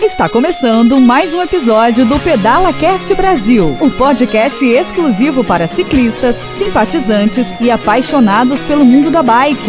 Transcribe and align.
Está 0.00 0.28
começando 0.28 1.00
mais 1.00 1.34
um 1.34 1.42
episódio 1.42 2.06
do 2.06 2.20
Pedala 2.20 2.72
Cast 2.72 3.12
Brasil, 3.16 3.66
um 3.80 3.90
podcast 3.90 4.64
exclusivo 4.64 5.42
para 5.42 5.66
ciclistas, 5.66 6.36
simpatizantes 6.56 7.46
e 7.60 7.68
apaixonados 7.68 8.62
pelo 8.62 8.84
mundo 8.84 9.10
da 9.10 9.24
bike. 9.24 9.60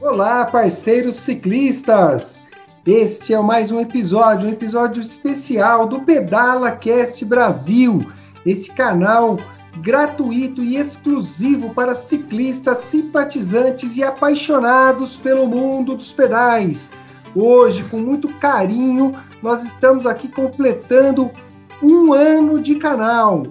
Olá, 0.00 0.44
parceiros 0.44 1.14
ciclistas! 1.14 2.40
Este 2.84 3.32
é 3.32 3.40
mais 3.40 3.70
um 3.70 3.78
episódio, 3.78 4.48
um 4.48 4.52
episódio 4.52 5.00
especial 5.00 5.86
do 5.86 6.00
Pedala 6.00 6.72
Cast 6.72 7.24
Brasil, 7.24 7.98
esse 8.44 8.68
canal 8.72 9.36
gratuito 9.78 10.62
e 10.62 10.76
exclusivo 10.76 11.72
para 11.74 11.94
ciclistas, 11.94 12.78
simpatizantes 12.78 13.96
e 13.96 14.02
apaixonados 14.02 15.16
pelo 15.16 15.46
mundo 15.46 15.94
dos 15.94 16.12
pedais. 16.12 16.90
Hoje, 17.34 17.84
com 17.84 17.98
muito 17.98 18.28
carinho, 18.38 19.12
nós 19.42 19.62
estamos 19.62 20.06
aqui 20.06 20.28
completando 20.28 21.30
um 21.82 22.12
ano 22.12 22.60
de 22.60 22.74
canal. 22.74 23.44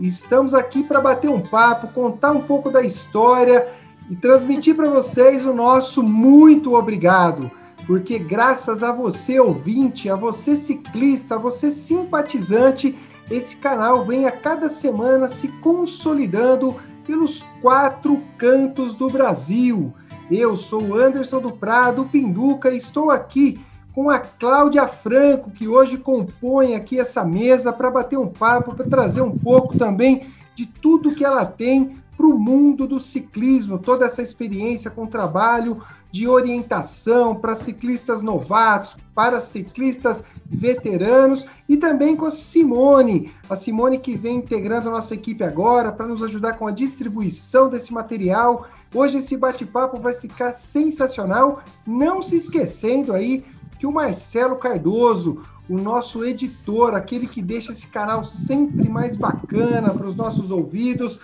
Estamos 0.00 0.54
aqui 0.54 0.82
para 0.82 1.00
bater 1.00 1.28
um 1.28 1.40
papo, 1.40 1.88
contar 1.88 2.32
um 2.32 2.42
pouco 2.42 2.70
da 2.70 2.82
história 2.82 3.66
e 4.08 4.14
transmitir 4.14 4.74
para 4.74 4.88
vocês 4.88 5.44
o 5.44 5.52
nosso 5.52 6.02
muito 6.02 6.74
obrigado 6.74 7.50
porque 7.88 8.18
graças 8.18 8.82
a 8.82 8.92
você 8.92 9.40
ouvinte, 9.40 10.10
a 10.10 10.14
você 10.14 10.56
ciclista, 10.56 11.36
a 11.36 11.38
você 11.38 11.70
simpatizante, 11.70 12.94
esse 13.30 13.56
canal 13.56 14.04
vem 14.04 14.26
a 14.26 14.30
cada 14.30 14.68
semana 14.68 15.26
se 15.26 15.48
consolidando 15.62 16.76
pelos 17.06 17.42
quatro 17.62 18.22
cantos 18.36 18.94
do 18.94 19.06
Brasil. 19.06 19.90
Eu 20.30 20.54
sou 20.54 20.82
o 20.82 20.94
Anderson 20.98 21.40
do 21.40 21.50
Prado 21.50 22.04
Pinduca 22.04 22.70
e 22.70 22.76
estou 22.76 23.10
aqui 23.10 23.58
com 23.94 24.10
a 24.10 24.18
Cláudia 24.18 24.86
Franco, 24.86 25.50
que 25.50 25.66
hoje 25.66 25.96
compõe 25.96 26.74
aqui 26.74 27.00
essa 27.00 27.24
mesa 27.24 27.72
para 27.72 27.90
bater 27.90 28.18
um 28.18 28.28
papo, 28.28 28.74
para 28.74 28.86
trazer 28.86 29.22
um 29.22 29.36
pouco 29.36 29.78
também 29.78 30.26
de 30.54 30.66
tudo 30.66 31.14
que 31.14 31.24
ela 31.24 31.46
tem 31.46 31.96
para 32.18 32.26
o 32.26 32.36
mundo 32.36 32.84
do 32.88 32.98
ciclismo, 32.98 33.78
toda 33.78 34.04
essa 34.04 34.20
experiência 34.20 34.90
com 34.90 35.06
trabalho 35.06 35.80
de 36.10 36.26
orientação 36.26 37.36
para 37.36 37.54
ciclistas 37.54 38.22
novatos, 38.22 38.96
para 39.14 39.40
ciclistas 39.40 40.24
veteranos 40.50 41.48
e 41.68 41.76
também 41.76 42.16
com 42.16 42.26
a 42.26 42.32
Simone, 42.32 43.32
a 43.48 43.54
Simone 43.54 44.00
que 44.00 44.16
vem 44.16 44.38
integrando 44.38 44.88
a 44.88 44.92
nossa 44.92 45.14
equipe 45.14 45.44
agora 45.44 45.92
para 45.92 46.08
nos 46.08 46.20
ajudar 46.20 46.54
com 46.54 46.66
a 46.66 46.72
distribuição 46.72 47.70
desse 47.70 47.94
material. 47.94 48.66
Hoje 48.92 49.18
esse 49.18 49.36
bate-papo 49.36 50.00
vai 50.00 50.14
ficar 50.14 50.54
sensacional, 50.54 51.62
não 51.86 52.20
se 52.20 52.34
esquecendo 52.34 53.12
aí 53.12 53.44
que 53.78 53.86
o 53.86 53.92
Marcelo 53.92 54.56
Cardoso, 54.56 55.40
o 55.68 55.78
nosso 55.78 56.24
editor, 56.24 56.96
aquele 56.96 57.28
que 57.28 57.40
deixa 57.40 57.70
esse 57.70 57.86
canal 57.86 58.24
sempre 58.24 58.88
mais 58.88 59.14
bacana 59.14 59.94
para 59.94 60.08
os 60.08 60.16
nossos 60.16 60.50
ouvidos, 60.50 61.20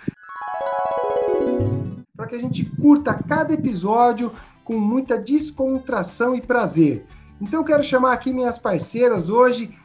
para 2.16 2.26
que 2.28 2.36
a 2.36 2.40
gente 2.40 2.64
curta 2.64 3.12
cada 3.12 3.52
episódio 3.52 4.32
com 4.62 4.78
muita 4.78 5.18
descontração 5.18 6.34
e 6.34 6.40
prazer. 6.40 7.04
Então 7.40 7.60
eu 7.60 7.64
quero 7.64 7.82
chamar 7.82 8.12
aqui 8.12 8.32
minhas 8.32 8.56
parceiras 8.56 9.28
hoje, 9.28 9.76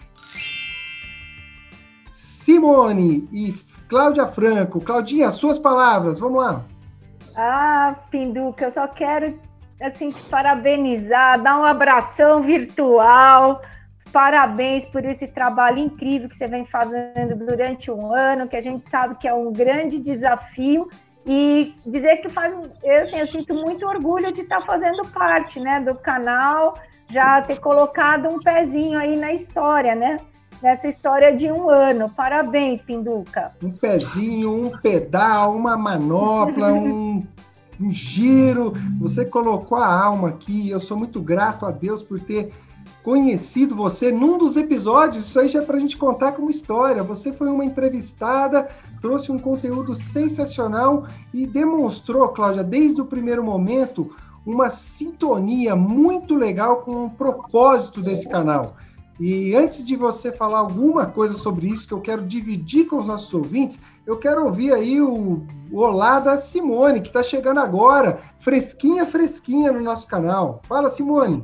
Simone 2.13 3.27
e 3.31 3.53
Cláudia 3.88 4.27
Franco. 4.27 4.80
Claudinha, 4.80 5.31
suas 5.31 5.58
palavras, 5.58 6.20
vamos 6.20 6.39
lá. 6.39 6.64
Ah, 7.36 7.95
Pinduca, 8.11 8.65
eu 8.65 8.71
só 8.71 8.87
quero 8.87 9.39
assim 9.82 10.11
te 10.11 10.21
parabenizar, 10.30 11.42
dar 11.42 11.59
um 11.59 11.65
abração 11.65 12.43
virtual. 12.43 13.61
Parabéns 14.11 14.86
por 14.86 15.03
esse 15.03 15.27
trabalho 15.27 15.80
incrível 15.80 16.30
que 16.30 16.37
você 16.37 16.48
vem 16.48 16.65
fazendo 16.65 17.36
durante 17.36 17.89
um 17.89 18.14
ano, 18.14 18.48
que 18.48 18.55
a 18.55 18.61
gente 18.61 18.87
sabe 18.89 19.15
que 19.15 19.27
é 19.27 19.33
um 19.33 19.52
grande 19.52 19.99
desafio 19.99 20.87
e 21.25 21.73
dizer 21.85 22.17
que 22.17 22.30
faz, 22.30 22.53
eu, 22.83 23.03
assim, 23.03 23.19
eu 23.19 23.27
sinto 23.27 23.53
muito 23.53 23.85
orgulho 23.85 24.31
de 24.31 24.41
estar 24.41 24.61
fazendo 24.61 25.05
parte, 25.07 25.59
né, 25.59 25.80
do 25.80 25.95
canal, 25.95 26.75
já 27.09 27.41
ter 27.41 27.59
colocado 27.59 28.27
um 28.30 28.39
pezinho 28.39 28.97
aí 28.97 29.15
na 29.15 29.33
história, 29.33 29.95
né? 29.95 30.17
Nessa 30.61 30.87
história 30.87 31.35
de 31.35 31.52
um 31.52 31.69
ano. 31.69 32.09
Parabéns, 32.09 32.83
Pinduca. 32.83 33.53
Um 33.63 33.71
pezinho, 33.71 34.53
um 34.53 34.69
pedal, 34.77 35.55
uma 35.55 35.77
manopla, 35.77 36.71
um, 36.73 37.25
um 37.79 37.91
giro. 37.91 38.73
Você 38.99 39.25
colocou 39.25 39.77
a 39.77 39.87
alma 39.87 40.29
aqui. 40.29 40.69
Eu 40.69 40.79
sou 40.79 40.97
muito 40.97 41.21
grato 41.21 41.65
a 41.65 41.71
Deus 41.71 42.03
por 42.03 42.19
ter 42.19 42.52
conhecido 43.02 43.75
você 43.75 44.11
num 44.11 44.37
dos 44.37 44.58
episódios. 44.58 45.27
Isso 45.27 45.39
aí 45.39 45.47
já 45.47 45.61
é 45.61 45.65
para 45.65 45.77
a 45.77 45.79
gente 45.79 45.97
contar 45.97 46.33
como 46.33 46.49
história. 46.49 47.03
Você 47.03 47.31
foi 47.31 47.47
uma 47.47 47.65
entrevistada, 47.65 48.67
trouxe 49.02 49.32
um 49.32 49.39
conteúdo 49.39 49.95
sensacional 49.95 51.05
e 51.33 51.45
demonstrou, 51.45 52.27
Cláudia, 52.30 52.64
desde 52.64 53.02
o 53.02 53.05
primeiro 53.05 53.43
momento, 53.43 54.15
uma 54.45 54.71
sintonia 54.71 55.76
muito 55.76 56.36
legal 56.36 56.77
com 56.77 57.05
o 57.05 57.09
propósito 57.09 58.02
desse 58.02 58.27
canal. 58.27 58.76
E 59.20 59.54
antes 59.54 59.83
de 59.83 59.98
você 59.98 60.32
falar 60.32 60.59
alguma 60.59 61.05
coisa 61.05 61.38
sobre 61.38 61.67
isso 61.67 61.88
que 61.88 61.93
eu 61.93 61.99
quero 61.99 62.26
dividir 62.26 62.86
com 62.88 62.99
os 62.99 63.05
nossos 63.05 63.33
ouvintes, 63.33 63.77
eu 64.08 64.17
quero 64.17 64.45
ouvir 64.45 64.71
aí 64.73 65.02
o, 65.02 65.43
olá 65.73 66.21
da 66.21 66.38
Simone, 66.38 67.02
que 67.02 67.08
está 67.08 67.21
chegando 67.21 67.59
agora, 67.59 68.20
fresquinha, 68.39 69.05
fresquinha 69.05 69.73
no 69.73 69.82
nosso 69.82 70.08
canal. 70.08 70.61
Fala, 70.64 70.89
Simone! 70.89 71.43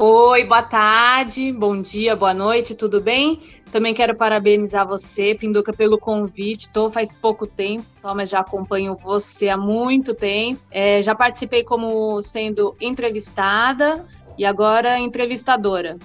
Oi, 0.00 0.44
boa 0.44 0.62
tarde, 0.62 1.52
bom 1.52 1.80
dia, 1.80 2.14
boa 2.14 2.32
noite, 2.32 2.72
tudo 2.72 3.00
bem? 3.00 3.42
Também 3.72 3.92
quero 3.92 4.14
parabenizar 4.14 4.86
você, 4.86 5.34
Pinduca, 5.34 5.72
pelo 5.72 5.98
convite. 5.98 6.68
Tô 6.68 6.88
faz 6.88 7.12
pouco 7.12 7.48
tempo, 7.48 7.84
mas 8.14 8.30
já 8.30 8.38
acompanho 8.38 8.94
você 8.94 9.48
há 9.48 9.56
muito 9.56 10.14
tempo. 10.14 10.62
É, 10.70 11.02
já 11.02 11.16
participei 11.16 11.64
como 11.64 12.22
sendo 12.22 12.76
entrevistada 12.80 14.04
e 14.38 14.44
agora 14.44 15.00
entrevistadora. 15.00 15.98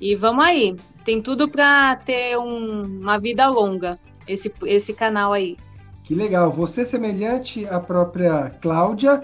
E 0.00 0.16
vamos 0.16 0.44
aí, 0.44 0.74
tem 1.04 1.22
tudo 1.22 1.48
para 1.48 1.94
ter 1.94 2.36
um, 2.36 2.82
uma 3.00 3.18
vida 3.18 3.46
longa 3.46 4.00
esse, 4.26 4.52
esse 4.64 4.92
canal 4.92 5.32
aí. 5.32 5.56
Que 6.02 6.12
legal. 6.12 6.50
Você 6.50 6.84
semelhante 6.84 7.68
à 7.68 7.78
própria 7.78 8.50
Cláudia, 8.60 9.20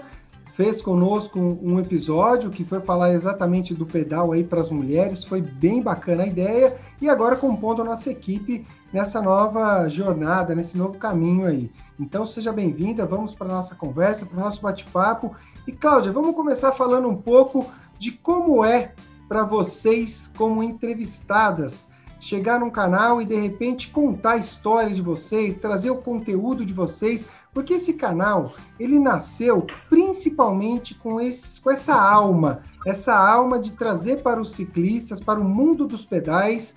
fez 0.55 0.81
conosco 0.81 1.37
um 1.37 1.79
episódio 1.79 2.49
que 2.49 2.63
foi 2.63 2.79
falar 2.79 3.13
exatamente 3.13 3.73
do 3.73 3.85
pedal 3.85 4.31
aí 4.31 4.41
para 4.41 4.61
as 4.61 4.69
mulheres, 4.69 5.23
foi 5.23 5.41
bem 5.41 5.81
bacana 5.81 6.23
a 6.23 6.27
ideia 6.27 6.77
e 7.01 7.09
agora 7.09 7.35
compondo 7.35 7.81
a 7.81 7.85
nossa 7.85 8.09
equipe 8.09 8.65
nessa 8.93 9.21
nova 9.21 9.87
jornada, 9.89 10.55
nesse 10.55 10.77
novo 10.77 10.97
caminho 10.97 11.45
aí. 11.45 11.69
Então 11.99 12.25
seja 12.25 12.53
bem-vinda, 12.53 13.05
vamos 13.05 13.33
para 13.33 13.47
a 13.47 13.55
nossa 13.55 13.75
conversa, 13.75 14.25
para 14.25 14.37
o 14.37 14.43
nosso 14.43 14.61
bate-papo. 14.61 15.35
E 15.67 15.73
Cláudia, 15.73 16.13
vamos 16.13 16.33
começar 16.33 16.71
falando 16.71 17.09
um 17.09 17.17
pouco 17.17 17.69
de 17.99 18.13
como 18.13 18.63
é 18.63 18.93
para 19.27 19.43
vocês 19.43 20.31
como 20.37 20.63
entrevistadas 20.63 21.85
chegar 22.25 22.59
num 22.59 22.71
canal 22.71 23.21
e 23.21 23.25
de 23.25 23.35
repente 23.35 23.89
contar 23.89 24.31
a 24.31 24.37
história 24.37 24.93
de 24.93 25.01
vocês, 25.01 25.59
trazer 25.59 25.91
o 25.91 25.97
conteúdo 25.97 26.65
de 26.65 26.73
vocês 26.73 27.25
porque 27.53 27.75
esse 27.75 27.93
canal, 27.93 28.51
ele 28.77 28.99
nasceu 28.99 29.65
principalmente 29.89 30.93
com, 30.93 31.21
esse, 31.21 31.61
com 31.61 31.71
essa 31.71 31.95
alma, 31.95 32.63
essa 32.85 33.15
alma 33.15 33.57
de 33.57 33.71
trazer 33.71 34.21
para 34.21 34.41
os 34.41 34.51
ciclistas, 34.51 35.21
para 35.21 35.39
o 35.39 35.43
mundo 35.43 35.87
dos 35.87 36.05
pedais, 36.05 36.75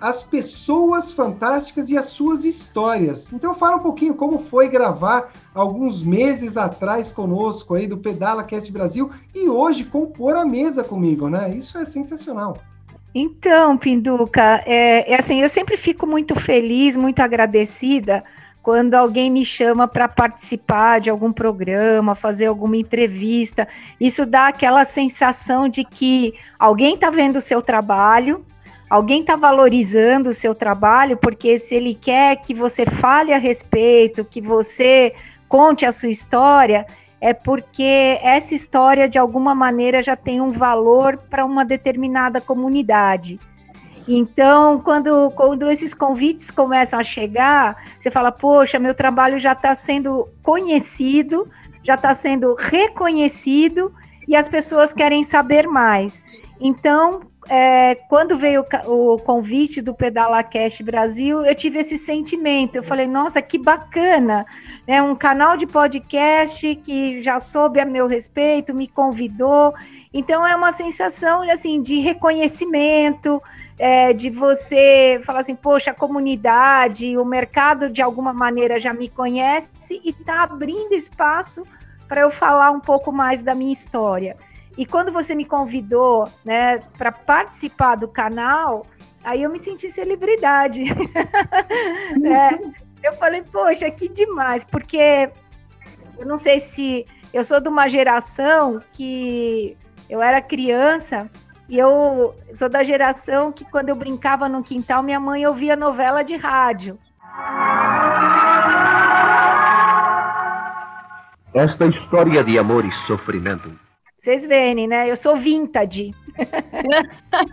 as 0.00 0.22
pessoas 0.22 1.12
fantásticas 1.12 1.88
e 1.88 1.98
as 1.98 2.06
suas 2.06 2.44
histórias. 2.44 3.32
Então 3.32 3.54
fala 3.54 3.76
um 3.76 3.82
pouquinho 3.82 4.14
como 4.14 4.38
foi 4.38 4.68
gravar 4.68 5.32
alguns 5.52 6.02
meses 6.02 6.56
atrás 6.56 7.10
conosco 7.10 7.74
aí 7.74 7.86
do 7.86 7.96
Pedala 7.96 8.44
Cast 8.44 8.70
Brasil 8.70 9.10
e 9.34 9.48
hoje 9.48 9.82
compor 9.82 10.36
a 10.36 10.44
mesa 10.44 10.84
comigo, 10.84 11.28
né? 11.28 11.50
Isso 11.56 11.78
é 11.78 11.84
sensacional. 11.84 12.56
Então, 13.14 13.78
Pinduca, 13.78 14.62
é, 14.66 15.12
é 15.12 15.20
assim, 15.20 15.40
eu 15.40 15.48
sempre 15.48 15.76
fico 15.76 16.04
muito 16.04 16.34
feliz, 16.34 16.96
muito 16.96 17.20
agradecida 17.20 18.24
quando 18.60 18.94
alguém 18.94 19.30
me 19.30 19.44
chama 19.44 19.86
para 19.86 20.08
participar 20.08 20.98
de 20.98 21.10
algum 21.10 21.30
programa, 21.30 22.14
fazer 22.14 22.46
alguma 22.46 22.78
entrevista, 22.78 23.68
isso 24.00 24.24
dá 24.24 24.48
aquela 24.48 24.86
sensação 24.86 25.68
de 25.68 25.84
que 25.84 26.32
alguém 26.58 26.94
está 26.94 27.10
vendo 27.10 27.36
o 27.36 27.42
seu 27.42 27.60
trabalho, 27.60 28.42
alguém 28.88 29.20
está 29.20 29.36
valorizando 29.36 30.30
o 30.30 30.32
seu 30.32 30.54
trabalho, 30.54 31.18
porque 31.18 31.58
se 31.58 31.74
ele 31.74 31.94
quer 31.94 32.36
que 32.36 32.54
você 32.54 32.86
fale 32.86 33.34
a 33.34 33.38
respeito, 33.38 34.24
que 34.24 34.40
você 34.40 35.12
conte 35.46 35.84
a 35.84 35.92
sua 35.92 36.08
história, 36.08 36.86
é 37.24 37.32
porque 37.32 38.18
essa 38.20 38.54
história 38.54 39.08
de 39.08 39.18
alguma 39.18 39.54
maneira 39.54 40.02
já 40.02 40.14
tem 40.14 40.42
um 40.42 40.52
valor 40.52 41.16
para 41.16 41.42
uma 41.42 41.64
determinada 41.64 42.38
comunidade. 42.38 43.40
Então, 44.06 44.78
quando, 44.78 45.30
quando 45.30 45.70
esses 45.70 45.94
convites 45.94 46.50
começam 46.50 46.98
a 46.98 47.02
chegar, 47.02 47.82
você 47.98 48.10
fala, 48.10 48.30
poxa, 48.30 48.78
meu 48.78 48.94
trabalho 48.94 49.40
já 49.40 49.52
está 49.52 49.74
sendo 49.74 50.28
conhecido, 50.42 51.48
já 51.82 51.94
está 51.94 52.12
sendo 52.12 52.54
reconhecido 52.56 53.90
e 54.28 54.36
as 54.36 54.46
pessoas 54.46 54.92
querem 54.92 55.24
saber 55.24 55.66
mais. 55.66 56.22
Então, 56.60 57.22
é, 57.48 57.94
quando 58.08 58.38
veio 58.38 58.64
o, 58.86 59.14
o 59.14 59.18
convite 59.18 59.80
do 59.80 59.94
Pedala 59.94 60.42
Cash 60.42 60.80
Brasil, 60.80 61.44
eu 61.44 61.54
tive 61.54 61.78
esse 61.78 61.96
sentimento. 61.96 62.76
Eu 62.76 62.82
falei, 62.82 63.06
nossa, 63.06 63.42
que 63.42 63.58
bacana! 63.58 64.46
Né? 64.86 65.02
Um 65.02 65.14
canal 65.14 65.56
de 65.56 65.66
podcast 65.66 66.74
que 66.76 67.22
já 67.22 67.38
soube 67.40 67.80
a 67.80 67.84
meu 67.84 68.06
respeito, 68.06 68.74
me 68.74 68.88
convidou. 68.88 69.74
Então, 70.12 70.46
é 70.46 70.54
uma 70.54 70.72
sensação 70.72 71.42
assim 71.42 71.82
de 71.82 71.98
reconhecimento, 71.98 73.42
é, 73.78 74.12
de 74.12 74.30
você 74.30 75.20
falar 75.24 75.40
assim, 75.40 75.54
poxa, 75.54 75.90
a 75.90 75.94
comunidade, 75.94 77.16
o 77.16 77.24
mercado 77.24 77.90
de 77.90 78.00
alguma 78.00 78.32
maneira 78.32 78.78
já 78.78 78.92
me 78.92 79.08
conhece 79.08 79.70
e 79.90 80.10
está 80.10 80.44
abrindo 80.44 80.94
espaço 80.94 81.62
para 82.08 82.20
eu 82.20 82.30
falar 82.30 82.70
um 82.70 82.80
pouco 82.80 83.10
mais 83.10 83.42
da 83.42 83.54
minha 83.54 83.72
história. 83.72 84.36
E 84.76 84.84
quando 84.84 85.12
você 85.12 85.34
me 85.34 85.44
convidou, 85.44 86.28
né, 86.44 86.78
para 86.98 87.12
participar 87.12 87.94
do 87.94 88.08
canal, 88.08 88.86
aí 89.24 89.42
eu 89.42 89.50
me 89.50 89.58
senti 89.58 89.88
celebridade. 89.88 90.82
é, 92.24 93.06
eu 93.06 93.12
falei, 93.14 93.42
poxa, 93.42 93.90
que 93.90 94.08
demais, 94.08 94.64
porque 94.64 95.30
eu 96.18 96.26
não 96.26 96.36
sei 96.36 96.58
se 96.58 97.06
eu 97.32 97.44
sou 97.44 97.60
de 97.60 97.68
uma 97.68 97.88
geração 97.88 98.78
que 98.92 99.76
eu 100.08 100.22
era 100.22 100.40
criança 100.42 101.30
e 101.68 101.78
eu 101.78 102.34
sou 102.54 102.68
da 102.68 102.82
geração 102.82 103.50
que 103.52 103.64
quando 103.64 103.88
eu 103.88 103.96
brincava 103.96 104.48
no 104.48 104.62
quintal, 104.62 105.02
minha 105.02 105.20
mãe 105.20 105.46
ouvia 105.46 105.76
novela 105.76 106.22
de 106.22 106.36
rádio. 106.36 106.98
Esta 111.52 111.86
história 111.86 112.42
de 112.42 112.58
amor 112.58 112.84
e 112.84 112.92
sofrimento 113.06 113.72
vocês 114.24 114.46
verem, 114.46 114.88
né? 114.88 115.10
Eu 115.10 115.18
sou 115.18 115.36
vintage. 115.36 116.10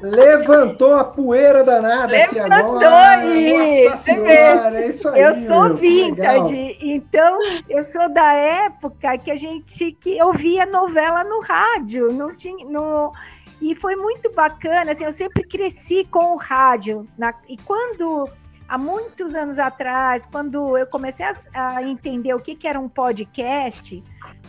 Levantou 0.02 0.94
a 0.94 1.04
poeira 1.04 1.66
danada 1.66 2.08
Levantou 2.08 2.46
aqui 2.46 2.54
agora. 2.54 3.18
Aí, 3.18 3.84
Nossa 3.90 3.98
senhora, 3.98 4.82
é 4.82 4.88
isso 4.88 5.10
aí. 5.10 5.22
Eu 5.22 5.36
sou 5.36 5.64
meu, 5.66 5.76
vintage. 5.76 6.78
Então, 6.82 7.38
eu 7.68 7.82
sou 7.84 8.14
da 8.14 8.32
época 8.32 9.18
que 9.18 9.30
a 9.30 9.36
gente 9.36 9.92
que 10.00 10.24
ouvia 10.24 10.66
novela 10.66 11.26
no 11.26 11.42
rádio, 11.42 12.08
não 12.14 12.34
tinha, 12.38 12.66
no, 12.66 13.12
e 13.62 13.76
foi 13.76 13.98
muito 13.98 14.32
bacana, 14.32 14.94
assim, 14.94 15.04
eu 15.04 15.12
sempre 15.12 15.44
cresci 15.44 16.08
com 16.10 16.36
o 16.36 16.38
rádio. 16.38 17.06
Na, 17.18 17.34
e 17.50 17.58
quando 17.58 18.30
há 18.66 18.78
muitos 18.78 19.36
anos 19.36 19.60
atrás, 19.60 20.26
quando 20.26 20.78
eu 20.78 20.88
comecei 20.88 21.26
a, 21.26 21.76
a 21.76 21.84
entender 21.84 22.34
o 22.34 22.40
que, 22.40 22.56
que 22.56 22.66
era 22.66 22.80
um 22.80 22.88
podcast, 22.88 24.02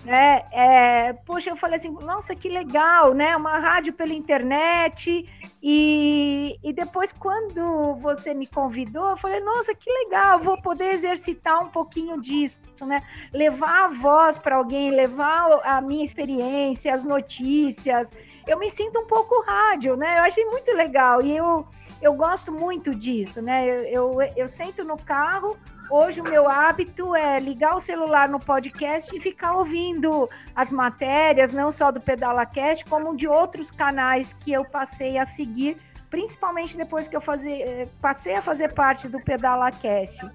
né? 0.05 0.43
É, 0.51 1.13
poxa, 1.13 1.51
eu 1.51 1.57
falei 1.57 1.77
assim, 1.77 1.91
nossa, 1.91 2.35
que 2.35 2.49
legal, 2.49 3.15
né? 3.15 3.37
Uma 3.37 3.59
rádio 3.59 3.93
pela 3.93 4.13
internet. 4.13 5.29
E, 5.63 6.59
e 6.63 6.73
depois, 6.73 7.13
quando 7.13 7.95
você 7.97 8.35
me 8.35 8.47
convidou, 8.47 9.11
eu 9.11 9.17
falei, 9.17 9.41
nossa, 9.41 9.75
que 9.75 9.91
legal, 9.91 10.41
vou 10.41 10.61
poder 10.61 10.93
exercitar 10.93 11.63
um 11.63 11.69
pouquinho 11.69 12.21
disso, 12.21 12.61
né? 12.85 13.01
Levar 13.33 13.85
a 13.85 13.89
voz 13.89 14.39
para 14.39 14.57
alguém, 14.57 14.91
levar 14.91 15.61
a 15.63 15.81
minha 15.81 16.05
experiência, 16.05 16.93
as 16.93 17.05
notícias. 17.05 18.13
Eu 18.47 18.59
me 18.59 18.69
sinto 18.71 18.99
um 18.99 19.07
pouco 19.07 19.41
rádio, 19.43 19.97
né? 19.97 20.19
Eu 20.19 20.25
achei 20.25 20.45
muito 20.47 20.73
legal. 20.73 21.23
E 21.23 21.37
eu, 21.37 21.65
eu 22.03 22.15
gosto 22.15 22.53
muito 22.53 22.95
disso, 22.95 23.41
né? 23.41 23.67
Eu, 23.67 23.85
eu, 23.85 24.23
eu 24.37 24.49
sento 24.49 24.85
no 24.85 24.97
carro 24.97 25.57
Hoje 25.95 26.23
o 26.23 26.25
meu 26.25 26.49
hábito 26.49 27.15
é 27.15 27.39
ligar 27.39 27.77
o 27.77 27.79
celular 27.79 28.27
no 28.27 28.41
podcast 28.41 29.15
e 29.15 29.21
ficar 29.21 29.59
ouvindo 29.59 30.27
as 30.57 30.73
matérias, 30.73 31.53
não 31.53 31.71
só 31.71 31.93
do 31.93 32.01
PedalaCast, 32.01 32.87
como 32.87 33.15
de 33.15 33.29
outros 33.29 33.71
canais 33.71 34.33
que 34.33 34.51
eu 34.51 34.65
passei 34.65 35.19
a 35.19 35.27
seguir, 35.27 35.77
principalmente 36.09 36.79
depois 36.79 37.09
que 37.09 37.15
eu 37.15 37.21
fazer, 37.21 37.61
eh, 37.69 37.89
passei 38.01 38.35
a 38.35 38.41
fazer 38.41 38.73
parte 38.73 39.07
do 39.07 39.21
PedalaCast. 39.21 40.31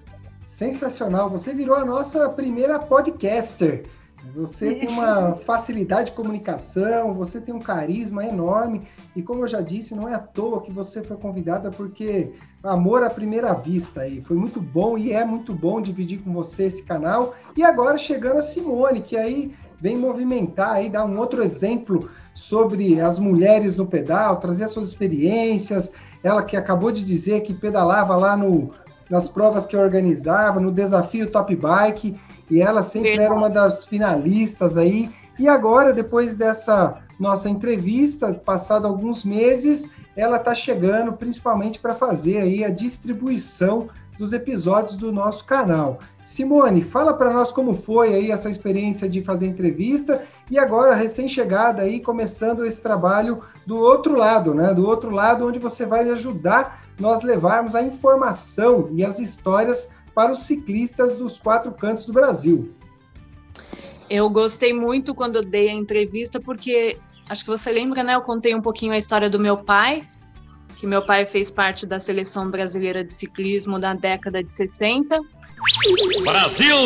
Sensacional, 0.46 1.28
você 1.28 1.52
virou 1.52 1.74
a 1.74 1.84
nossa 1.84 2.28
primeira 2.28 2.78
podcaster. 2.78 3.84
Você 4.34 4.74
tem 4.74 4.88
uma 4.88 5.36
facilidade 5.46 6.10
de 6.10 6.16
comunicação, 6.16 7.14
você 7.14 7.40
tem 7.40 7.54
um 7.54 7.60
carisma 7.60 8.24
enorme 8.26 8.82
e 9.14 9.22
como 9.22 9.42
eu 9.42 9.48
já 9.48 9.60
disse, 9.60 9.94
não 9.94 10.08
é 10.08 10.14
à 10.14 10.18
toa 10.18 10.60
que 10.62 10.72
você 10.72 11.02
foi 11.02 11.16
convidada 11.16 11.70
porque 11.70 12.32
amor 12.62 13.02
à 13.02 13.10
primeira 13.10 13.52
vista 13.54 14.02
aí. 14.02 14.20
Foi 14.20 14.36
muito 14.36 14.60
bom 14.60 14.98
e 14.98 15.12
é 15.12 15.24
muito 15.24 15.54
bom 15.54 15.80
dividir 15.80 16.20
com 16.20 16.32
você 16.32 16.64
esse 16.64 16.82
canal. 16.82 17.34
E 17.56 17.62
agora 17.62 17.96
chegando 17.96 18.38
a 18.38 18.42
Simone, 18.42 19.00
que 19.00 19.16
aí 19.16 19.54
vem 19.80 19.96
movimentar 19.96 20.72
aí, 20.72 20.90
dar 20.90 21.04
um 21.04 21.18
outro 21.18 21.42
exemplo 21.42 22.10
sobre 22.34 23.00
as 23.00 23.18
mulheres 23.18 23.76
no 23.76 23.86
pedal, 23.86 24.36
trazer 24.36 24.68
suas 24.68 24.88
experiências. 24.88 25.90
Ela 26.22 26.42
que 26.42 26.56
acabou 26.56 26.90
de 26.90 27.04
dizer 27.04 27.42
que 27.42 27.54
pedalava 27.54 28.16
lá 28.16 28.36
no, 28.36 28.70
nas 29.08 29.28
provas 29.28 29.66
que 29.66 29.76
organizava, 29.76 30.60
no 30.60 30.72
desafio 30.72 31.30
Top 31.30 31.54
Bike 31.54 32.18
e 32.50 32.60
ela 32.60 32.82
sempre 32.82 33.10
Verdade. 33.10 33.26
era 33.26 33.34
uma 33.34 33.50
das 33.50 33.84
finalistas 33.84 34.76
aí. 34.76 35.10
E 35.38 35.48
agora, 35.48 35.92
depois 35.92 36.36
dessa 36.36 37.02
nossa 37.18 37.48
entrevista, 37.48 38.32
passado 38.32 38.86
alguns 38.86 39.24
meses, 39.24 39.88
ela 40.16 40.36
está 40.36 40.54
chegando 40.54 41.12
principalmente 41.12 41.78
para 41.78 41.94
fazer 41.94 42.38
aí 42.38 42.64
a 42.64 42.70
distribuição 42.70 43.88
dos 44.18 44.32
episódios 44.32 44.96
do 44.96 45.12
nosso 45.12 45.44
canal. 45.44 45.98
Simone, 46.22 46.82
fala 46.82 47.14
para 47.14 47.32
nós 47.32 47.52
como 47.52 47.72
foi 47.72 48.14
aí 48.14 48.30
essa 48.30 48.50
experiência 48.50 49.08
de 49.08 49.22
fazer 49.22 49.46
entrevista 49.46 50.22
e 50.50 50.58
agora 50.58 50.94
recém-chegada 50.94 51.82
aí 51.82 52.00
começando 52.00 52.66
esse 52.66 52.80
trabalho 52.80 53.40
do 53.64 53.76
outro 53.78 54.16
lado, 54.16 54.52
né? 54.52 54.74
Do 54.74 54.86
outro 54.86 55.10
lado 55.10 55.46
onde 55.46 55.58
você 55.58 55.86
vai 55.86 56.08
ajudar 56.10 56.82
nós 56.98 57.22
levarmos 57.22 57.76
a 57.76 57.82
informação 57.82 58.88
e 58.92 59.04
as 59.04 59.20
histórias 59.20 59.88
para 60.14 60.32
os 60.32 60.40
ciclistas 60.40 61.14
dos 61.14 61.38
quatro 61.38 61.72
cantos 61.72 62.06
do 62.06 62.12
Brasil. 62.12 62.74
Eu 64.10 64.28
gostei 64.30 64.72
muito 64.72 65.14
quando 65.14 65.42
dei 65.42 65.68
a 65.68 65.72
entrevista, 65.72 66.40
porque 66.40 66.98
acho 67.28 67.44
que 67.44 67.50
você 67.50 67.70
lembra, 67.70 68.02
né? 68.02 68.14
Eu 68.14 68.22
contei 68.22 68.54
um 68.54 68.62
pouquinho 68.62 68.92
a 68.92 68.98
história 68.98 69.28
do 69.28 69.38
meu 69.38 69.58
pai, 69.58 70.02
que 70.76 70.86
meu 70.86 71.04
pai 71.04 71.26
fez 71.26 71.50
parte 71.50 71.84
da 71.84 72.00
seleção 72.00 72.50
brasileira 72.50 73.04
de 73.04 73.12
ciclismo 73.12 73.78
da 73.78 73.94
década 73.94 74.42
de 74.42 74.50
60. 74.50 75.20
Brasil! 76.22 76.76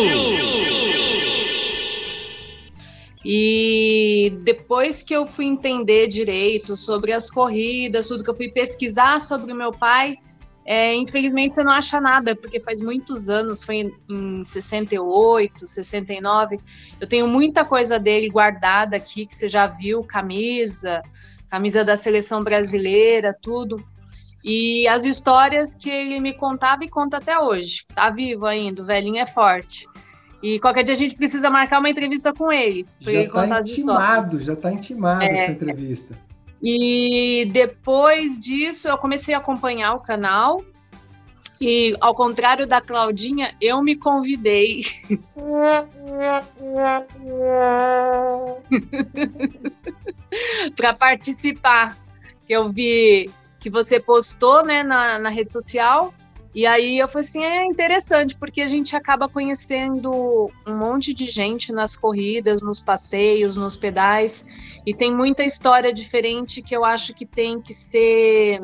E 3.25 4.37
depois 4.43 5.03
que 5.03 5.15
eu 5.15 5.27
fui 5.27 5.45
entender 5.45 6.09
direito 6.09 6.77
sobre 6.77 7.13
as 7.13 7.31
corridas, 7.31 8.09
tudo 8.09 8.25
que 8.25 8.31
eu 8.31 8.35
fui 8.37 8.49
pesquisar 8.49 9.21
sobre 9.21 9.53
o 9.53 9.57
meu 9.57 9.71
pai, 9.71 10.17
é, 10.65 10.95
infelizmente 10.95 11.55
você 11.55 11.63
não 11.63 11.73
acha 11.73 12.01
nada, 12.01 12.37
porque 12.37 12.61
faz 12.61 12.81
muitos 12.81 13.29
anos, 13.29 13.65
foi 13.65 13.77
em, 13.77 13.93
em 14.09 14.45
68, 14.45 15.67
69. 15.67 16.61
Eu 17.01 17.09
tenho 17.09 17.27
muita 17.27 17.65
coisa 17.65 17.99
dele 17.99 18.29
guardada 18.29 18.97
aqui, 18.97 19.27
que 19.27 19.35
você 19.35 19.49
já 19.49 19.67
viu, 19.67 20.05
camisa, 20.05 21.03
camisa 21.51 21.85
da 21.85 21.97
seleção 21.97 22.41
brasileira, 22.41 23.37
tudo. 23.41 23.83
E 24.45 24.87
as 24.89 25.05
histórias 25.05 25.75
que 25.75 25.91
ele 25.91 26.21
me 26.21 26.33
contava 26.33 26.85
e 26.85 26.89
conta 26.89 27.17
até 27.17 27.39
hoje. 27.39 27.85
Tá 27.95 28.11
vivo 28.11 28.47
ainda, 28.47 28.83
o 28.83 28.87
velhinho 28.87 29.19
é 29.19 29.27
forte. 29.27 29.87
E 30.43 30.59
qualquer 30.59 30.83
dia 30.83 30.95
a 30.95 30.97
gente 30.97 31.15
precisa 31.15 31.49
marcar 31.49 31.79
uma 31.79 31.91
entrevista 31.91 32.33
com 32.33 32.53
ele. 32.53 32.87
Já 33.01 33.23
está 33.23 33.61
intimado, 33.61 34.41
já 34.41 34.53
está 34.55 34.73
intimado 34.73 35.23
é, 35.23 35.39
essa 35.39 35.53
entrevista. 35.53 36.32
E 36.63 37.49
depois 37.51 38.39
disso 38.39 38.89
eu 38.89 38.97
comecei 38.97 39.35
a 39.35 39.39
acompanhar 39.39 39.95
o 39.95 40.01
canal. 40.01 40.63
E 41.61 41.97
ao 42.01 42.15
contrário 42.15 42.67
da 42.67 42.81
Claudinha, 42.81 43.55
eu 43.61 43.83
me 43.83 43.95
convidei. 43.95 44.83
para 50.77 50.95
participar. 50.95 51.99
Que 52.47 52.53
eu 52.53 52.71
vi 52.71 53.31
que 53.61 53.71
você 53.71 54.01
postou 54.01 54.65
né, 54.65 54.83
na, 54.83 55.19
na 55.19 55.29
rede 55.29 55.53
social. 55.53 56.13
E 56.55 56.67
aí 56.67 56.99
eu 56.99 57.09
falei 57.09 57.27
assim, 57.27 57.45
é 57.45 57.65
interessante, 57.65 58.37
porque 58.37 58.61
a 58.61 58.67
gente 58.67 58.95
acaba 58.95 59.29
conhecendo 59.29 60.51
um 60.67 60.77
monte 60.77 61.15
de 61.15 61.27
gente 61.27 61.73
nas 61.73 61.97
corridas, 61.97 62.61
nos 62.61 62.81
passeios, 62.81 63.57
nos 63.57 63.77
pedais. 63.77 64.45
E 64.87 64.95
tem 64.95 65.15
muita 65.15 65.45
história 65.45 65.93
diferente 65.93 66.61
que 66.61 66.75
eu 66.75 66.85
acho 66.85 67.15
que 67.15 67.25
tem 67.25 67.61
que 67.61 67.73
ser 67.73 68.61